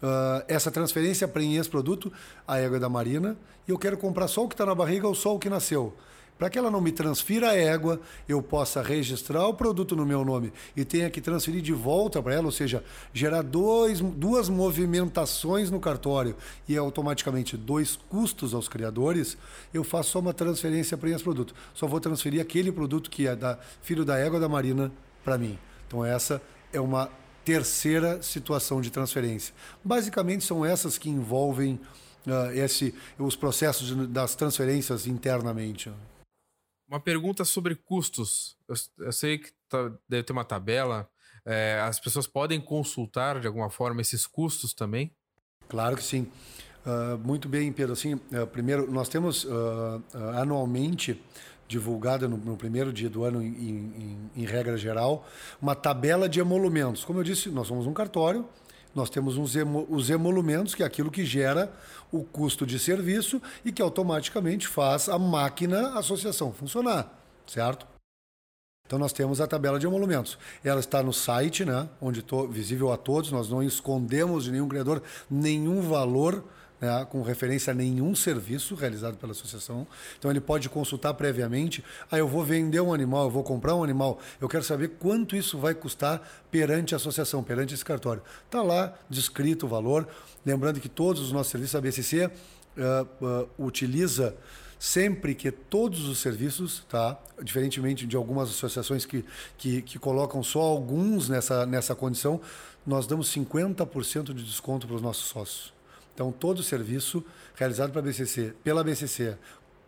Uh, 0.01 0.45
essa 0.47 0.71
transferência 0.71 1.27
para 1.27 1.43
esse 1.43 1.69
produto, 1.69 2.13
a 2.47 2.57
égua 2.59 2.79
da 2.79 2.89
Marina, 2.89 3.37
e 3.67 3.73
eu 3.73 3.79
quero 3.79 3.99
comprar 3.99 4.29
só 4.29 4.45
o 4.45 4.49
que 4.49 4.55
está 4.55 4.65
na 4.65 4.75
barriga 4.75 5.09
ou 5.09 5.15
só 5.15 5.35
o 5.35 5.39
que 5.41 5.51
nasceu. 5.51 5.93
Para 6.39 6.49
que 6.49 6.57
ela 6.57 6.71
não 6.71 6.81
me 6.81 6.93
transfira 6.93 7.51
a 7.51 7.57
égua, 7.57 8.01
eu 8.29 8.41
possa 8.41 8.81
registrar 8.81 9.47
o 9.49 9.55
produto 9.55 9.97
no 9.97 10.07
meu 10.07 10.25
nome 10.25 10.53
e 10.77 10.85
tenha 10.85 11.11
que 11.11 11.21
transferir 11.21 11.61
de 11.61 11.73
volta 11.73 12.23
para 12.23 12.35
ela, 12.35 12.47
ou 12.47 12.53
seja, 12.53 12.85
gerar 13.13 13.43
dois, 13.43 14.01
duas 14.01 14.49
movimentações 14.49 15.69
no 15.69 15.81
cartório 15.81 16.37
e 16.69 16.77
automaticamente 16.77 17.57
dois 17.57 17.97
custos 18.09 18.55
aos 18.55 18.69
criadores, 18.69 19.37
eu 19.75 19.83
faço 19.83 20.11
só 20.11 20.21
uma 20.21 20.33
transferência 20.33 20.97
para 20.97 21.11
esse 21.11 21.25
produto. 21.25 21.55
Só 21.75 21.89
vou 21.89 21.99
transferir 21.99 22.41
aquele 22.41 22.71
produto 22.71 23.11
que 23.11 23.27
é 23.27 23.35
da 23.35 23.59
filho 23.83 24.05
da 24.05 24.17
égua 24.17 24.39
da 24.39 24.49
Marina 24.49 24.93
para 25.25 25.37
mim. 25.37 25.59
Então 25.89 26.05
essa 26.05 26.41
é 26.73 26.81
uma 26.81 27.11
terceira 27.45 28.23
situação 28.23 28.81
de 28.81 28.91
transferência. 28.91 29.53
Basicamente 29.83 30.45
são 30.45 30.65
essas 30.65 30.99
que 30.99 31.09
envolvem 31.11 31.81
uh, 32.27 32.53
esse, 32.53 32.95
os 33.19 33.35
processos 33.35 33.91
das 34.09 34.37
transferências 34.37 35.07
internamente. 35.07 35.91
Uma 36.89 36.99
pergunta 36.99 37.45
sobre 37.45 37.75
custos. 37.75 38.57
Eu, 38.67 38.75
eu 39.07 39.13
sei 39.13 39.39
que 39.39 39.51
tá, 39.69 39.93
deve 40.09 40.23
ter 40.23 40.33
uma 40.33 40.45
tabela. 40.45 41.09
É, 41.45 41.81
as 41.83 42.01
pessoas 42.01 42.27
podem 42.27 42.61
consultar 42.61 43.41
de 43.41 43.47
alguma 43.47 43.69
forma 43.69 44.01
esses 44.01 44.27
custos 44.27 44.73
também? 44.73 45.13
Claro 45.69 45.97
que 45.97 46.03
sim. 46.03 46.31
Uh, 46.87 47.19
muito 47.19 47.47
bem, 47.49 47.71
Pedro. 47.71 47.93
Assim, 47.93 48.15
uh, 48.15 48.47
primeiro, 48.51 48.91
nós 48.91 49.09
temos 49.11 49.45
uh, 49.45 50.03
anualmente 50.37 51.21
divulgada 51.69 52.27
no, 52.27 52.39
no, 52.39 52.57
primeiro 52.57 52.91
dia 52.91 53.11
do 53.11 53.25
ano, 53.25 53.43
em, 53.43 53.49
em, 53.49 54.31
em, 54.35 54.45
regra 54.47 54.79
geral, 54.79 55.29
uma 55.61 55.75
tabela 55.75 56.27
de 56.27 56.41
emolumentos. 56.41 57.05
Como 57.05 57.19
eu 57.19 57.23
disse, 57.25 57.51
nós 57.51 57.67
somos 57.67 57.87
um 57.87 57.93
cartório, 57.93 58.49
nós 58.95 59.11
temos 59.11 59.55
emo, 59.55 59.87
os 59.89 60.11
emolumentos, 60.11 60.75
que 60.75 60.83
é 60.83 60.87
aquilo 60.87 61.11
que 61.11 61.25
gera 61.25 61.73
o 62.11 62.25
custo 62.25 62.67
de 62.67 62.79
serviço 62.79 63.41
e 63.65 63.71
que 63.71 63.83
automaticamente 63.83 64.67
faz 64.67 65.09
a 65.09 65.19
máquina 65.19 65.89
a 65.91 65.99
associação 65.99 66.53
funcionar, 66.53 67.13
certo? 67.47 67.87
Então 68.89 68.99
nós 68.99 69.13
temos 69.13 69.39
a 69.39 69.47
tabela 69.47 69.79
de 69.79 69.87
emolumentos. 69.87 70.39
Ela 70.65 70.81
está 70.81 71.03
no 71.03 71.13
site, 71.13 71.63
né, 71.63 71.87
onde 72.01 72.21
estou 72.21 72.49
visível 72.49 72.91
a 72.91 72.97
todos. 72.97 73.31
Nós 73.31 73.51
não 73.51 73.63
escondemos 73.63 74.45
de 74.45 74.51
nenhum 74.51 74.67
criador 74.67 75.03
nenhum 75.31 75.83
valor 75.83 76.43
né, 76.81 77.07
com 77.11 77.23
referência 77.23 77.73
a 77.73 77.75
nenhum 77.75 78.15
serviço 78.15 78.75
realizado 78.75 79.17
pela 79.17 79.33
associação. 79.33 79.87
Então 80.19 80.31
ele 80.31 80.41
pode 80.41 80.69
consultar 80.69 81.15
previamente. 81.15 81.85
Ah, 82.11 82.19
eu 82.19 82.29
vou 82.29 82.45
vender 82.45 82.81
um 82.81 82.93
animal, 82.93 83.25
eu 83.25 83.31
vou 83.31 83.43
comprar 83.43 83.75
um 83.75 83.83
animal, 83.83 84.19
eu 84.41 84.49
quero 84.49 84.65
saber 84.65 84.89
quanto 84.99 85.37
isso 85.37 85.59
vai 85.59 85.75
custar 85.75 86.23
perante 86.51 86.95
a 86.95 86.97
associação, 86.97 87.43
perante 87.43 87.75
esse 87.75 87.85
cartório. 87.85 88.23
Está 88.45 88.63
lá 88.63 88.95
descrito 89.09 89.67
o 89.67 89.69
valor. 89.69 90.09
Lembrando 90.45 90.81
que 90.81 90.89
todos 90.89 91.23
os 91.23 91.33
nossos 91.33 91.51
serviços, 91.51 91.75
a 91.75 91.81
BCC 91.81 92.27
uh, 92.27 93.25
uh, 93.25 93.49
utiliza 93.59 94.37
sempre 94.79 95.35
que 95.35 95.51
todos 95.51 96.09
os 96.09 96.19
serviços, 96.19 96.85
tá? 96.89 97.19
diferentemente 97.43 98.07
de 98.07 98.17
algumas 98.17 98.49
associações 98.51 99.05
que, 99.05 99.25
que, 99.57 99.83
que 99.83 99.99
colocam 99.99 100.43
só 100.43 100.61
alguns 100.61 101.29
nessa, 101.29 101.67
nessa 101.67 101.95
condição, 101.95 102.41
nós 102.87 103.07
damos 103.07 103.29
50% 103.35 104.33
de 104.33 104.45
desconto 104.45 104.87
para 104.87 104.97
os 104.97 105.03
nossos 105.03 105.25
sócios. 105.25 105.78
Então, 106.19 106.33
todo 106.33 106.65
serviço 106.65 107.25
realizado 107.55 107.93
pela 107.93 108.03
BCC, 108.03 108.53
pela 108.65 108.83
BCC, 108.83 109.39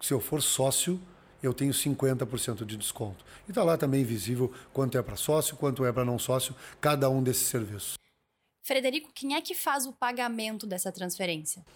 se 0.00 0.14
eu 0.14 0.20
for 0.20 0.40
sócio, 0.40 1.00
eu 1.42 1.52
tenho 1.52 1.72
50% 1.72 2.64
de 2.64 2.76
desconto. 2.76 3.24
E 3.48 3.50
está 3.50 3.64
lá 3.64 3.76
também 3.76 4.04
visível 4.04 4.52
quanto 4.72 4.96
é 4.96 5.02
para 5.02 5.16
sócio, 5.16 5.56
quanto 5.56 5.84
é 5.84 5.92
para 5.92 6.04
não 6.04 6.20
sócio, 6.20 6.54
cada 6.80 7.10
um 7.10 7.20
desses 7.20 7.48
serviços. 7.48 7.94
Frederico, 8.62 9.10
quem 9.12 9.34
é 9.34 9.40
que 9.40 9.56
faz 9.56 9.86
o 9.86 9.92
pagamento 9.92 10.68
dessa 10.68 10.92
transferência? 10.92 11.66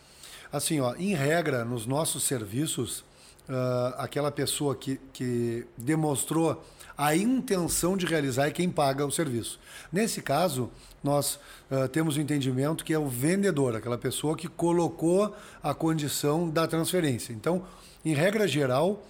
Assim, 0.52 0.78
ó, 0.78 0.94
em 0.94 1.14
regra, 1.14 1.64
nos 1.64 1.84
nossos 1.84 2.22
serviços, 2.22 3.00
uh, 3.48 3.96
aquela 3.96 4.30
pessoa 4.30 4.76
que, 4.76 4.98
que 5.12 5.66
demonstrou 5.76 6.64
a 6.96 7.16
intenção 7.16 7.96
de 7.96 8.06
realizar 8.06 8.46
é 8.46 8.50
quem 8.50 8.70
paga 8.70 9.04
o 9.04 9.10
serviço. 9.10 9.58
Nesse 9.92 10.22
caso, 10.22 10.70
nós 11.02 11.38
uh, 11.70 11.88
temos 11.88 12.16
o 12.16 12.20
entendimento 12.20 12.84
que 12.84 12.92
é 12.92 12.98
o 12.98 13.08
vendedor, 13.08 13.76
aquela 13.76 13.98
pessoa 13.98 14.36
que 14.36 14.48
colocou 14.48 15.34
a 15.62 15.74
condição 15.74 16.48
da 16.48 16.66
transferência. 16.66 17.32
Então, 17.32 17.64
em 18.04 18.14
regra 18.14 18.46
geral, 18.46 19.04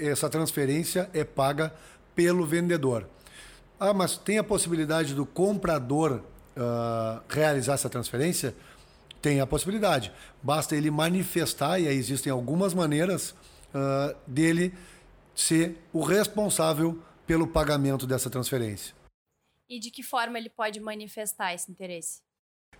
essa 0.00 0.28
transferência 0.28 1.10
é 1.12 1.22
paga 1.24 1.72
pelo 2.14 2.46
vendedor. 2.46 3.06
Ah, 3.78 3.94
mas 3.94 4.16
tem 4.16 4.38
a 4.38 4.44
possibilidade 4.44 5.14
do 5.14 5.24
comprador 5.24 6.20
uh, 6.56 7.20
realizar 7.28 7.74
essa 7.74 7.88
transferência? 7.88 8.54
Tem 9.22 9.40
a 9.40 9.46
possibilidade. 9.46 10.12
Basta 10.42 10.74
ele 10.74 10.90
manifestar, 10.90 11.78
e 11.78 11.86
aí 11.86 11.96
existem 11.96 12.32
algumas 12.32 12.74
maneiras 12.74 13.30
uh, 13.30 14.16
dele 14.26 14.74
ser 15.34 15.78
o 15.92 16.02
responsável 16.02 16.98
pelo 17.28 17.46
pagamento 17.46 18.06
dessa 18.06 18.30
transferência. 18.30 18.94
E 19.68 19.78
de 19.78 19.90
que 19.90 20.02
forma 20.02 20.38
ele 20.38 20.48
pode 20.48 20.80
manifestar 20.80 21.52
esse 21.52 21.70
interesse? 21.70 22.22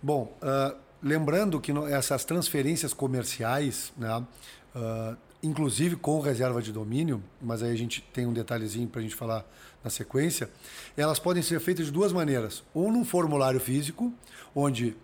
Bom, 0.01 0.35
uh, 0.41 0.75
lembrando 1.03 1.61
que 1.61 1.71
no, 1.71 1.87
essas 1.87 2.25
transferências 2.25 2.91
comerciais, 2.91 3.93
né, 3.95 4.17
uh, 4.17 5.15
inclusive 5.43 5.95
com 5.95 6.19
reserva 6.19 6.63
de 6.63 6.71
domínio, 6.71 7.23
mas 7.39 7.61
aí 7.61 7.71
a 7.71 7.77
gente 7.77 8.01
tem 8.11 8.25
um 8.25 8.33
detalhezinho 8.33 8.87
para 8.87 8.99
a 8.99 9.03
gente 9.03 9.15
falar 9.15 9.45
na 9.83 9.91
sequência, 9.91 10.49
elas 10.97 11.19
podem 11.19 11.43
ser 11.43 11.59
feitas 11.59 11.85
de 11.85 11.91
duas 11.91 12.11
maneiras. 12.11 12.63
Ou 12.73 12.91
num 12.91 13.05
formulário 13.05 13.59
físico, 13.59 14.11
onde 14.55 14.97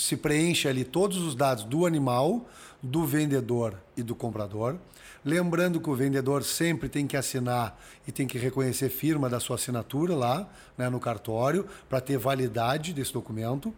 se 0.00 0.16
preenche 0.16 0.66
ali 0.66 0.82
todos 0.82 1.18
os 1.18 1.34
dados 1.34 1.62
do 1.64 1.84
animal, 1.84 2.48
do 2.82 3.04
vendedor 3.04 3.74
e 3.94 4.02
do 4.02 4.14
comprador. 4.14 4.76
Lembrando 5.22 5.78
que 5.78 5.90
o 5.90 5.94
vendedor 5.94 6.42
sempre 6.42 6.88
tem 6.88 7.06
que 7.06 7.18
assinar 7.18 7.78
e 8.08 8.10
tem 8.10 8.26
que 8.26 8.38
reconhecer 8.38 8.88
firma 8.88 9.28
da 9.28 9.38
sua 9.38 9.56
assinatura 9.56 10.16
lá 10.16 10.48
né, 10.78 10.88
no 10.88 10.98
cartório 10.98 11.66
para 11.86 12.00
ter 12.00 12.16
validade 12.16 12.94
desse 12.94 13.12
documento. 13.12 13.74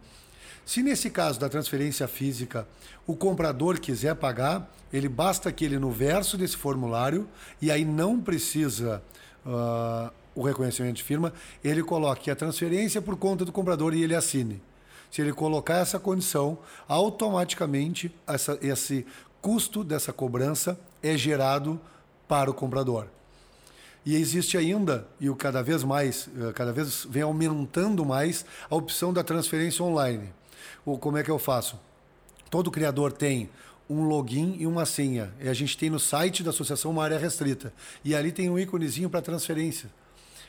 Se 0.65 0.81
nesse 0.81 1.09
caso 1.09 1.37
da 1.37 1.49
transferência 1.49 2.07
física 2.07 2.65
o 3.05 3.17
comprador 3.17 3.77
quiser 3.77 4.15
pagar, 4.15 4.71
ele 4.93 5.09
basta 5.09 5.51
que 5.51 5.65
ele 5.65 5.77
no 5.77 5.91
verso 5.91 6.37
desse 6.37 6.55
formulário, 6.55 7.27
e 7.61 7.69
aí 7.69 7.83
não 7.83 8.21
precisa 8.21 9.03
uh, 9.45 10.09
o 10.33 10.41
reconhecimento 10.41 10.95
de 10.95 11.03
firma, 11.03 11.33
ele 11.61 11.83
coloque 11.83 12.31
a 12.31 12.35
transferência 12.35 13.01
por 13.01 13.17
conta 13.17 13.43
do 13.43 13.51
comprador 13.51 13.93
e 13.93 14.01
ele 14.01 14.15
assine. 14.15 14.61
Se 15.13 15.21
ele 15.21 15.31
colocar 15.31 15.75
essa 15.75 15.99
condição, 15.99 16.57
automaticamente 16.87 18.11
essa, 18.25 18.57
esse 18.63 19.05
custo 19.39 19.83
dessa 19.83 20.11
cobrança 20.11 20.75
é 21.03 21.15
gerado 21.15 21.79
para 22.27 22.49
o 22.49 22.53
comprador. 22.53 23.05
E 24.03 24.15
existe 24.15 24.57
ainda, 24.57 25.07
e 25.19 25.29
o 25.29 25.35
cada 25.35 25.61
vez 25.61 25.83
mais, 25.83 26.27
eh, 26.35 26.51
cada 26.53 26.73
vez 26.73 27.05
vem 27.07 27.21
aumentando 27.21 28.03
mais, 28.03 28.43
a 28.67 28.75
opção 28.75 29.13
da 29.13 29.23
transferência 29.23 29.85
online. 29.85 30.33
Ou 30.83 30.97
como 30.97 31.15
é 31.15 31.23
que 31.23 31.29
eu 31.29 31.37
faço? 31.37 31.79
Todo 32.49 32.71
criador 32.71 33.11
tem 33.11 33.51
um 33.87 34.05
login 34.05 34.55
e 34.57 34.65
uma 34.65 34.83
senha. 34.83 35.31
E 35.39 35.47
a 35.47 35.53
gente 35.53 35.77
tem 35.77 35.91
no 35.91 35.99
site 35.99 36.41
da 36.41 36.49
associação 36.49 36.89
uma 36.89 37.03
área 37.03 37.19
restrita. 37.19 37.71
E 38.03 38.15
ali 38.15 38.31
tem 38.31 38.49
um 38.49 38.57
íconezinho 38.57 39.11
para 39.11 39.21
transferência. 39.21 39.91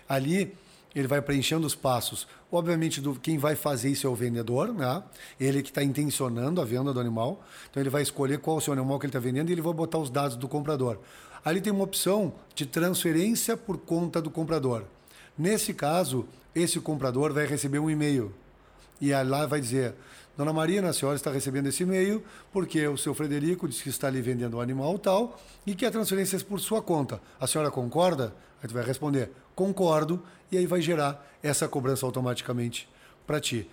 Ali 0.09 0.57
ele 0.95 1.09
vai 1.09 1.21
preenchendo 1.21 1.67
os 1.67 1.75
passos. 1.75 2.27
Obviamente, 2.51 3.01
do, 3.01 3.15
quem 3.15 3.37
vai 3.37 3.57
fazer 3.57 3.91
isso 3.91 4.07
é 4.07 4.11
o 4.11 4.15
vendedor, 4.15 4.73
né? 4.73 5.03
ele 5.41 5.63
que 5.63 5.71
está 5.71 5.83
intencionando 5.83 6.61
a 6.61 6.65
venda 6.65 6.93
do 6.93 7.01
animal. 7.01 7.45
Então, 7.71 7.83
ele 7.83 7.91
vai 7.91 8.03
escolher 8.03 8.39
qual 8.39 8.59
o 8.59 8.61
seu 8.61 8.73
animal 8.73 8.99
que 8.99 9.07
ele 9.07 9.11
está 9.11 9.19
vendendo 9.19 9.51
e 9.51 9.53
ele 9.53 9.61
vai 9.63 9.73
botar 9.73 9.99
os 9.99 10.11
dados 10.11 10.37
do 10.37 10.49
comprador. 10.49 10.99
Ali 11.45 11.61
tem 11.61 11.73
uma 11.73 11.85
opção 11.85 12.33
de 12.55 12.65
transferência 12.65 13.57
por 13.57 13.77
conta 13.79 14.23
do 14.23 14.31
comprador. 14.31 14.85
Nesse 15.37 15.75
caso, 15.75 16.27
esse 16.55 16.79
comprador 16.81 17.33
vai 17.33 17.47
receber 17.47 17.79
um 17.79 17.91
e-mail. 17.91 18.33
E 19.01 19.13
lá 19.13 19.45
vai 19.45 19.61
dizer: 19.61 19.95
Dona 20.37 20.53
Marina, 20.53 20.89
a 20.89 20.93
senhora 20.93 21.17
está 21.17 21.31
recebendo 21.31 21.67
esse 21.67 21.83
e-mail 21.83 22.23
porque 22.53 22.87
o 22.89 22.97
seu 22.97 23.15
Frederico 23.15 23.69
disse 23.69 23.83
que 23.83 23.89
está 23.89 24.09
ali 24.09 24.21
vendendo 24.21 24.57
um 24.57 24.61
animal 24.61 24.99
tal 24.99 25.39
e 25.67 25.75
que 25.75 25.85
a 25.85 25.91
transferência 25.91 26.37
é 26.37 26.41
por 26.41 26.61
sua 26.61 26.81
conta. 26.81 27.21
A 27.39 27.47
senhora 27.47 27.71
concorda? 27.71 28.35
Aí 28.63 28.69
tu 28.69 28.75
vai 28.75 28.85
responder, 28.85 29.31
concordo, 29.55 30.23
e 30.55 30.59
aí 30.59 30.67
vai 30.67 30.81
gerar 30.81 31.27
essa 31.43 31.67
cobrança 31.69 32.07
automaticamente 32.07 32.89
para 33.27 33.41
ti. 33.41 33.69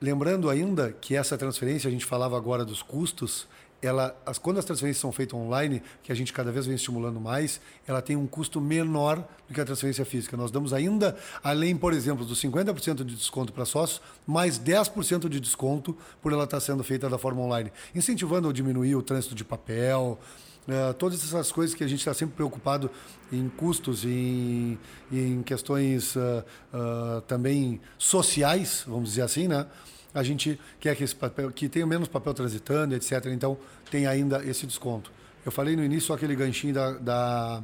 Lembrando 0.00 0.50
ainda 0.50 0.92
que 0.92 1.14
essa 1.14 1.38
transferência, 1.38 1.88
a 1.88 1.90
gente 1.90 2.04
falava 2.04 2.36
agora 2.36 2.64
dos 2.64 2.82
custos, 2.82 3.46
ela, 3.82 4.18
as, 4.24 4.38
quando 4.38 4.58
as 4.58 4.64
transferências 4.64 5.00
são 5.00 5.12
feitas 5.12 5.38
online, 5.38 5.82
que 6.02 6.10
a 6.10 6.14
gente 6.14 6.32
cada 6.32 6.50
vez 6.50 6.64
vem 6.64 6.74
estimulando 6.74 7.20
mais, 7.20 7.60
ela 7.86 8.00
tem 8.00 8.16
um 8.16 8.26
custo 8.26 8.60
menor 8.60 9.18
do 9.46 9.52
que 9.52 9.60
a 9.60 9.64
transferência 9.64 10.06
física. 10.06 10.36
Nós 10.38 10.50
damos 10.50 10.72
ainda, 10.72 11.16
além, 11.42 11.76
por 11.76 11.92
exemplo, 11.92 12.24
dos 12.24 12.40
50% 12.42 13.04
de 13.04 13.14
desconto 13.14 13.52
para 13.52 13.66
sócios, 13.66 14.00
mais 14.26 14.58
10% 14.58 15.28
de 15.28 15.38
desconto 15.38 15.96
por 16.22 16.32
ela 16.32 16.44
estar 16.44 16.60
sendo 16.60 16.82
feita 16.82 17.10
da 17.10 17.18
forma 17.18 17.42
online, 17.42 17.70
incentivando 17.94 18.48
a 18.48 18.52
diminuir 18.52 18.96
o 18.96 19.02
trânsito 19.02 19.34
de 19.34 19.44
papel, 19.44 20.18
Uh, 20.66 20.94
todas 20.94 21.22
essas 21.22 21.52
coisas 21.52 21.74
que 21.74 21.84
a 21.84 21.86
gente 21.86 21.98
está 21.98 22.14
sempre 22.14 22.36
preocupado 22.36 22.90
em 23.30 23.48
custos, 23.50 24.04
em, 24.04 24.78
em 25.12 25.42
questões 25.42 26.16
uh, 26.16 26.42
uh, 26.72 27.20
também 27.22 27.80
sociais, 27.98 28.84
vamos 28.86 29.10
dizer 29.10 29.22
assim, 29.22 29.46
né? 29.46 29.66
a 30.14 30.22
gente 30.22 30.58
quer 30.78 30.94
que 30.94 31.02
esse 31.02 31.14
papel, 31.14 31.50
que 31.50 31.68
tenha 31.68 31.86
menos 31.86 32.08
papel 32.08 32.32
transitando, 32.32 32.94
etc. 32.94 33.26
Então 33.26 33.58
tem 33.90 34.06
ainda 34.06 34.44
esse 34.44 34.64
desconto. 34.64 35.10
Eu 35.44 35.50
falei 35.50 35.74
no 35.74 35.84
início 35.84 36.14
aquele 36.14 36.36
ganchinho 36.36 36.72
da, 36.72 36.92
da, 36.92 37.62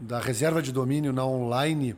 da 0.00 0.20
reserva 0.20 0.62
de 0.62 0.72
domínio 0.72 1.12
na 1.12 1.26
online 1.26 1.96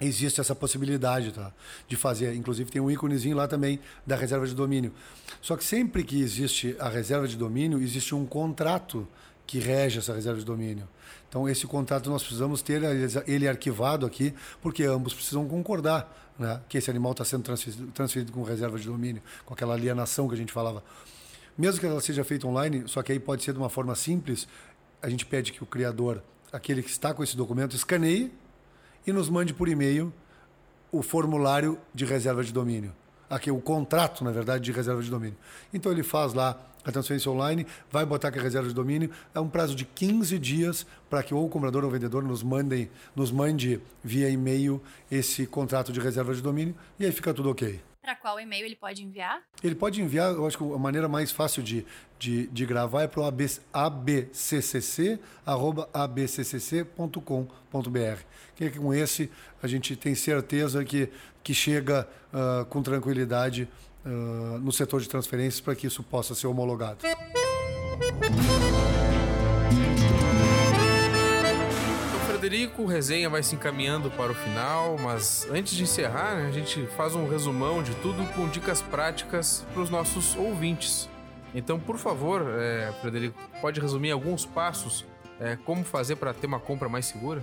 existe 0.00 0.40
essa 0.40 0.54
possibilidade 0.54 1.32
tá? 1.32 1.52
de 1.86 1.96
fazer. 1.96 2.34
Inclusive 2.34 2.70
tem 2.70 2.80
um 2.80 2.90
íconezinho 2.90 3.36
lá 3.36 3.46
também 3.46 3.80
da 4.06 4.16
reserva 4.16 4.46
de 4.46 4.54
domínio. 4.54 4.92
Só 5.42 5.56
que 5.56 5.64
sempre 5.64 6.02
que 6.02 6.20
existe 6.20 6.74
a 6.78 6.88
reserva 6.88 7.28
de 7.28 7.36
domínio, 7.36 7.82
existe 7.82 8.14
um 8.14 8.24
contrato 8.24 9.06
que 9.50 9.58
rege 9.58 9.98
essa 9.98 10.14
reserva 10.14 10.38
de 10.38 10.44
domínio. 10.44 10.88
Então 11.28 11.48
esse 11.48 11.66
contrato 11.66 12.08
nós 12.08 12.22
precisamos 12.22 12.62
ter 12.62 12.80
ele 13.26 13.48
arquivado 13.48 14.06
aqui, 14.06 14.32
porque 14.62 14.84
ambos 14.84 15.12
precisam 15.12 15.44
concordar 15.48 16.32
né, 16.38 16.60
que 16.68 16.78
esse 16.78 16.88
animal 16.88 17.10
está 17.10 17.24
sendo 17.24 17.42
transferido, 17.42 17.88
transferido 17.88 18.30
com 18.30 18.44
reserva 18.44 18.78
de 18.78 18.86
domínio, 18.86 19.20
com 19.44 19.52
aquela 19.52 19.74
alienação 19.74 20.28
que 20.28 20.34
a 20.34 20.36
gente 20.36 20.52
falava. 20.52 20.84
Mesmo 21.58 21.80
que 21.80 21.86
ela 21.86 22.00
seja 22.00 22.22
feita 22.22 22.46
online, 22.46 22.84
só 22.86 23.02
que 23.02 23.10
aí 23.10 23.18
pode 23.18 23.42
ser 23.42 23.52
de 23.52 23.58
uma 23.58 23.68
forma 23.68 23.92
simples, 23.96 24.46
a 25.02 25.10
gente 25.10 25.26
pede 25.26 25.50
que 25.50 25.64
o 25.64 25.66
criador, 25.66 26.22
aquele 26.52 26.80
que 26.80 26.88
está 26.90 27.12
com 27.12 27.24
esse 27.24 27.36
documento, 27.36 27.74
escaneie 27.74 28.32
e 29.04 29.12
nos 29.12 29.28
mande 29.28 29.52
por 29.52 29.68
e-mail 29.68 30.12
o 30.92 31.02
formulário 31.02 31.76
de 31.92 32.04
reserva 32.04 32.44
de 32.44 32.52
domínio. 32.52 32.92
Aqui, 33.28 33.50
o 33.50 33.60
contrato, 33.60 34.22
na 34.22 34.30
verdade, 34.30 34.62
de 34.62 34.70
reserva 34.70 35.02
de 35.02 35.10
domínio. 35.10 35.36
Então 35.74 35.90
ele 35.90 36.04
faz 36.04 36.34
lá 36.34 36.69
a 36.84 36.92
transferência 36.92 37.30
online, 37.30 37.66
vai 37.90 38.04
botar 38.04 38.30
que 38.30 38.38
a 38.38 38.42
reserva 38.42 38.68
de 38.68 38.74
domínio. 38.74 39.10
É 39.34 39.40
um 39.40 39.48
prazo 39.48 39.74
de 39.74 39.84
15 39.84 40.38
dias 40.38 40.86
para 41.08 41.22
que 41.22 41.34
ou 41.34 41.46
o 41.46 41.48
comprador 41.48 41.82
ou 41.84 41.90
o 41.90 41.92
vendedor 41.92 42.22
nos, 42.22 42.42
mandem, 42.42 42.90
nos 43.14 43.30
mande 43.30 43.80
via 44.02 44.28
e-mail 44.28 44.82
esse 45.10 45.46
contrato 45.46 45.92
de 45.92 46.00
reserva 46.00 46.34
de 46.34 46.40
domínio 46.40 46.74
e 46.98 47.04
aí 47.04 47.12
fica 47.12 47.34
tudo 47.34 47.50
ok. 47.50 47.80
Para 48.02 48.16
qual 48.16 48.40
e-mail 48.40 48.64
ele 48.64 48.76
pode 48.76 49.04
enviar? 49.04 49.42
Ele 49.62 49.74
pode 49.74 50.00
enviar, 50.00 50.32
eu 50.32 50.46
acho 50.46 50.56
que 50.56 50.64
a 50.64 50.78
maneira 50.78 51.06
mais 51.06 51.30
fácil 51.30 51.62
de, 51.62 51.84
de, 52.18 52.46
de 52.46 52.64
gravar 52.64 53.02
é 53.02 53.06
para 53.06 53.20
o 53.20 53.24
abccc.com.br. 55.92 56.90
Que 58.56 58.64
é 58.64 58.70
com 58.70 58.94
esse 58.94 59.30
a 59.62 59.66
gente 59.66 59.94
tem 59.96 60.14
certeza 60.14 60.82
que, 60.82 61.10
que 61.42 61.52
chega 61.52 62.08
uh, 62.32 62.64
com 62.66 62.82
tranquilidade 62.82 63.68
uh, 64.04 64.58
no 64.58 64.72
setor 64.72 65.00
de 65.00 65.08
transferências 65.08 65.60
para 65.60 65.74
que 65.74 65.86
isso 65.86 66.02
possa 66.02 66.34
ser 66.34 66.46
homologado. 66.46 66.98
Então, 72.08 72.20
Frederico, 72.26 72.86
resenha 72.86 73.28
vai 73.28 73.42
se 73.42 73.54
encaminhando 73.54 74.10
para 74.10 74.32
o 74.32 74.34
final, 74.34 74.96
mas 74.98 75.46
antes 75.50 75.74
de 75.74 75.82
encerrar, 75.82 76.36
a 76.36 76.50
gente 76.50 76.86
faz 76.96 77.14
um 77.14 77.28
resumão 77.28 77.82
de 77.82 77.94
tudo 77.96 78.24
com 78.34 78.48
dicas 78.48 78.80
práticas 78.82 79.66
para 79.72 79.82
os 79.82 79.90
nossos 79.90 80.36
ouvintes. 80.36 81.08
Então, 81.54 81.78
por 81.78 81.98
favor, 81.98 82.46
é, 82.58 82.92
Frederico, 83.00 83.38
pode 83.60 83.80
resumir 83.80 84.12
alguns 84.12 84.46
passos 84.46 85.04
é, 85.40 85.56
como 85.64 85.84
fazer 85.84 86.16
para 86.16 86.34
ter 86.34 86.46
uma 86.46 86.60
compra 86.60 86.88
mais 86.88 87.06
segura? 87.06 87.42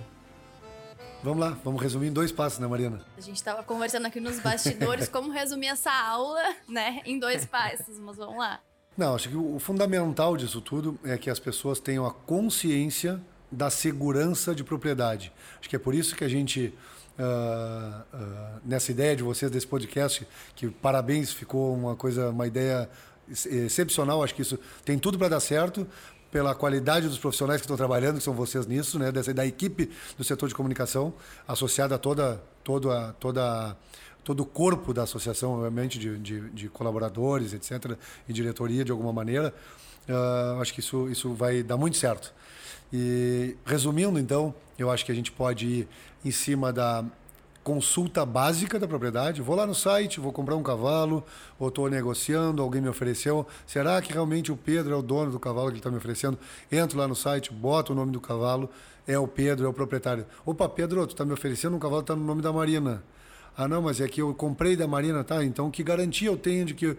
Vamos 1.22 1.40
lá, 1.40 1.58
vamos 1.64 1.82
resumir 1.82 2.06
em 2.06 2.12
dois 2.12 2.30
passos, 2.30 2.60
né, 2.60 2.66
Mariana? 2.68 3.00
A 3.16 3.20
gente 3.20 3.36
estava 3.36 3.64
conversando 3.64 4.06
aqui 4.06 4.20
nos 4.20 4.38
bastidores 4.38 5.08
como 5.10 5.32
resumir 5.32 5.66
essa 5.66 5.90
aula, 5.90 6.40
né, 6.68 7.00
em 7.04 7.18
dois 7.18 7.44
passos, 7.44 7.98
mas 7.98 8.16
vamos 8.16 8.38
lá. 8.38 8.60
Não, 8.96 9.16
acho 9.16 9.28
que 9.28 9.36
o 9.36 9.58
fundamental 9.58 10.36
disso 10.36 10.60
tudo 10.60 10.98
é 11.04 11.18
que 11.18 11.28
as 11.28 11.40
pessoas 11.40 11.80
tenham 11.80 12.06
a 12.06 12.12
consciência 12.12 13.20
da 13.50 13.68
segurança 13.68 14.54
de 14.54 14.62
propriedade. 14.62 15.32
Acho 15.58 15.68
que 15.68 15.74
é 15.74 15.78
por 15.78 15.92
isso 15.92 16.14
que 16.14 16.22
a 16.22 16.28
gente, 16.28 16.72
uh, 17.18 18.16
uh, 18.16 18.60
nessa 18.64 18.92
ideia 18.92 19.16
de 19.16 19.24
vocês, 19.24 19.50
desse 19.50 19.66
podcast, 19.66 20.26
que 20.54 20.68
parabéns, 20.68 21.32
ficou 21.32 21.74
uma 21.74 21.96
coisa, 21.96 22.30
uma 22.30 22.46
ideia 22.46 22.88
excepcional. 23.30 24.22
Acho 24.22 24.34
que 24.34 24.42
isso 24.42 24.58
tem 24.84 24.98
tudo 24.98 25.18
para 25.18 25.28
dar 25.28 25.40
certo, 25.40 25.86
pela 26.30 26.54
qualidade 26.54 27.08
dos 27.08 27.18
profissionais 27.18 27.60
que 27.60 27.64
estão 27.64 27.76
trabalhando, 27.76 28.18
que 28.18 28.22
são 28.22 28.34
vocês 28.34 28.66
nisso, 28.66 28.98
né, 28.98 29.10
dessa, 29.10 29.32
da 29.32 29.46
equipe 29.46 29.90
do 30.16 30.24
setor 30.24 30.48
de 30.48 30.54
comunicação, 30.54 31.12
associada 31.46 31.94
a 31.94 31.98
toda, 31.98 32.42
toda, 32.62 33.14
toda, 33.18 33.76
todo 34.22 34.40
o 34.40 34.46
corpo 34.46 34.92
da 34.92 35.04
associação, 35.04 35.52
obviamente, 35.52 35.98
de, 35.98 36.18
de, 36.18 36.50
de 36.50 36.68
colaboradores, 36.68 37.52
etc., 37.52 37.96
e 38.28 38.32
diretoria, 38.32 38.84
de 38.84 38.92
alguma 38.92 39.12
maneira. 39.12 39.54
Uh, 40.08 40.60
acho 40.60 40.72
que 40.72 40.80
isso, 40.80 41.08
isso 41.08 41.32
vai 41.34 41.62
dar 41.62 41.76
muito 41.76 41.96
certo. 41.96 42.32
E 42.92 43.56
resumindo, 43.64 44.18
então, 44.18 44.54
eu 44.78 44.90
acho 44.90 45.04
que 45.04 45.12
a 45.12 45.14
gente 45.14 45.30
pode 45.32 45.66
ir 45.66 45.88
em 46.24 46.30
cima 46.30 46.72
da 46.72 47.04
consulta 47.68 48.24
básica 48.24 48.78
da 48.78 48.88
propriedade. 48.88 49.42
Vou 49.42 49.54
lá 49.54 49.66
no 49.66 49.74
site, 49.74 50.20
vou 50.20 50.32
comprar 50.32 50.56
um 50.56 50.62
cavalo, 50.62 51.22
ou 51.58 51.68
estou 51.68 51.86
negociando, 51.90 52.62
alguém 52.62 52.80
me 52.80 52.88
ofereceu. 52.88 53.46
Será 53.66 54.00
que 54.00 54.10
realmente 54.10 54.50
o 54.50 54.56
Pedro 54.56 54.94
é 54.94 54.96
o 54.96 55.02
dono 55.02 55.30
do 55.30 55.38
cavalo 55.38 55.66
que 55.66 55.72
ele 55.72 55.80
está 55.80 55.90
me 55.90 55.98
oferecendo? 55.98 56.38
Entro 56.72 56.96
lá 56.96 57.06
no 57.06 57.14
site, 57.14 57.52
boto 57.52 57.92
o 57.92 57.94
nome 57.94 58.10
do 58.10 58.22
cavalo, 58.22 58.70
é 59.06 59.18
o 59.18 59.28
Pedro, 59.28 59.66
é 59.66 59.68
o 59.68 59.72
proprietário. 59.74 60.24
Opa, 60.46 60.66
Pedro, 60.66 61.06
tu 61.06 61.10
está 61.10 61.26
me 61.26 61.32
oferecendo 61.34 61.76
um 61.76 61.78
cavalo 61.78 62.00
que 62.00 62.04
está 62.10 62.16
no 62.16 62.24
nome 62.24 62.40
da 62.40 62.50
Marina. 62.50 63.04
Ah, 63.54 63.68
não, 63.68 63.82
mas 63.82 64.00
é 64.00 64.08
que 64.08 64.22
eu 64.22 64.32
comprei 64.32 64.74
da 64.74 64.86
Marina, 64.86 65.22
tá? 65.22 65.44
Então 65.44 65.70
que 65.70 65.82
garantia 65.82 66.28
eu 66.28 66.38
tenho 66.38 66.64
de 66.64 66.72
que 66.72 66.96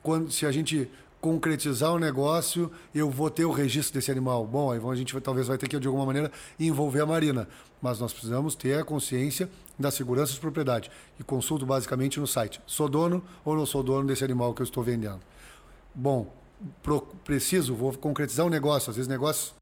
quando, 0.00 0.30
se 0.30 0.46
a 0.46 0.52
gente 0.52 0.88
concretizar 1.24 1.90
o 1.90 1.98
negócio, 1.98 2.70
eu 2.94 3.08
vou 3.08 3.30
ter 3.30 3.46
o 3.46 3.50
registro 3.50 3.94
desse 3.94 4.10
animal. 4.10 4.46
Bom, 4.46 4.70
aí 4.70 4.78
a 4.78 4.94
gente 4.94 5.14
vai, 5.14 5.22
talvez 5.22 5.46
vai 5.46 5.56
ter 5.56 5.66
que, 5.66 5.80
de 5.80 5.86
alguma 5.86 6.04
maneira, 6.04 6.30
envolver 6.60 7.00
a 7.00 7.06
Marina. 7.06 7.48
Mas 7.80 7.98
nós 7.98 8.12
precisamos 8.12 8.54
ter 8.54 8.78
a 8.78 8.84
consciência 8.84 9.48
da 9.78 9.90
segurança 9.90 10.34
de 10.34 10.38
propriedade. 10.38 10.90
E 11.18 11.24
consulto 11.24 11.64
basicamente 11.64 12.20
no 12.20 12.26
site. 12.26 12.60
Sou 12.66 12.90
dono 12.90 13.24
ou 13.42 13.56
não 13.56 13.64
sou 13.64 13.82
dono 13.82 14.06
desse 14.06 14.22
animal 14.22 14.52
que 14.52 14.60
eu 14.60 14.64
estou 14.64 14.84
vendendo? 14.84 15.20
Bom, 15.94 16.30
preciso, 17.24 17.74
vou 17.74 17.96
concretizar 17.96 18.44
um 18.44 18.50
negócio. 18.50 18.90
Às 18.90 18.96
vezes 18.96 19.08
negócios 19.08 19.54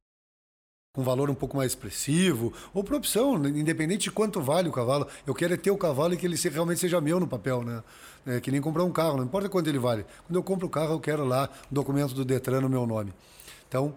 com 0.94 1.02
valor 1.02 1.30
um 1.30 1.34
pouco 1.34 1.56
mais 1.56 1.72
expressivo, 1.72 2.52
ou 2.74 2.84
por 2.84 2.96
opção, 2.96 3.42
independente 3.46 4.02
de 4.02 4.10
quanto 4.10 4.42
vale 4.42 4.68
o 4.68 4.72
cavalo. 4.72 5.06
Eu 5.26 5.34
quero 5.34 5.54
é 5.54 5.56
ter 5.56 5.70
o 5.70 5.76
cavalo 5.78 6.12
e 6.12 6.18
que 6.18 6.26
ele 6.26 6.36
realmente 6.50 6.80
seja 6.80 7.00
meu 7.00 7.18
no 7.18 7.26
papel, 7.26 7.62
né? 7.62 7.82
É 8.26 8.40
que 8.40 8.50
nem 8.50 8.60
comprar 8.60 8.84
um 8.84 8.92
carro, 8.92 9.16
não 9.16 9.24
importa 9.24 9.48
quanto 9.48 9.66
ele 9.68 9.78
vale. 9.78 10.04
Quando 10.26 10.36
eu 10.36 10.42
compro 10.42 10.66
o 10.66 10.70
carro, 10.70 10.92
eu 10.92 11.00
quero 11.00 11.24
lá 11.24 11.48
o 11.70 11.74
documento 11.74 12.12
do 12.12 12.26
Detran 12.26 12.60
no 12.60 12.68
meu 12.68 12.86
nome. 12.86 13.10
Então, 13.66 13.94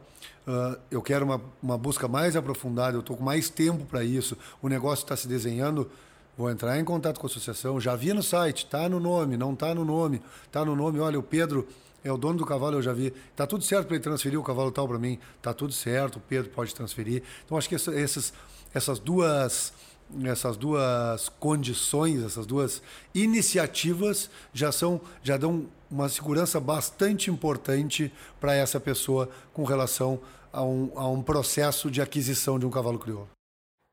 uh, 0.48 0.80
eu 0.90 1.02
quero 1.02 1.26
uma, 1.26 1.42
uma 1.62 1.78
busca 1.78 2.08
mais 2.08 2.34
aprofundada, 2.38 2.96
eu 2.96 3.02
estou 3.02 3.18
com 3.18 3.24
mais 3.26 3.50
tempo 3.50 3.84
para 3.84 4.02
isso, 4.02 4.38
o 4.62 4.70
negócio 4.70 5.04
está 5.04 5.18
se 5.18 5.28
desenhando, 5.28 5.92
vou 6.38 6.50
entrar 6.50 6.80
em 6.80 6.86
contato 6.86 7.20
com 7.20 7.28
a 7.28 7.30
associação, 7.30 7.78
já 7.78 7.94
vi 7.98 8.14
no 8.14 8.24
site, 8.24 8.64
está 8.64 8.88
no 8.88 9.02
nome, 9.02 9.36
não 9.36 9.52
está 9.52 9.76
no 9.76 9.84
nome, 9.84 10.22
está 10.46 10.64
no 10.64 10.78
nome, 10.78 11.02
olha, 11.02 11.20
o 11.20 11.24
Pedro 11.24 11.68
é 12.06 12.12
o 12.12 12.18
dono 12.18 12.38
do 12.38 12.46
cavalo, 12.46 12.78
eu 12.78 12.84
já 12.84 12.94
vi. 12.94 13.12
Tá 13.36 13.48
tudo 13.48 13.64
certo 13.64 13.88
para 13.88 13.96
ele 13.96 14.04
transferir 14.04 14.40
o 14.40 14.44
cavalo 14.44 14.72
tal 14.72 14.88
para 14.88 15.00
mim. 15.00 15.18
Tá 15.42 15.54
tudo 15.54 15.74
certo, 15.74 16.18
o 16.18 16.20
Pedro 16.20 16.52
pode 16.52 16.74
transferir. 16.74 17.24
Então 17.44 17.58
acho 17.58 17.68
que 17.68 17.74
essa, 17.74 17.94
essas, 17.94 18.32
essas 18.74 19.00
duas 19.00 19.74
essas 20.24 20.56
duas 20.56 21.30
condições, 21.40 22.24
essas 22.24 22.46
duas 22.46 22.80
iniciativas 23.14 24.30
já 24.54 24.72
são 24.72 25.02
já 25.24 25.36
dão 25.36 25.66
uma 25.90 26.08
segurança 26.08 26.60
bastante 26.60 27.32
importante 27.32 28.14
para 28.40 28.54
essa 28.54 28.80
pessoa 28.80 29.28
com 29.52 29.64
relação 29.64 30.20
a 30.54 30.64
um, 30.64 30.92
a 30.96 31.08
um 31.08 31.24
processo 31.24 31.90
de 31.90 32.04
aquisição 32.04 32.60
de 32.60 32.68
um 32.68 32.70
cavalo 32.70 33.00
crioulo. 33.00 33.35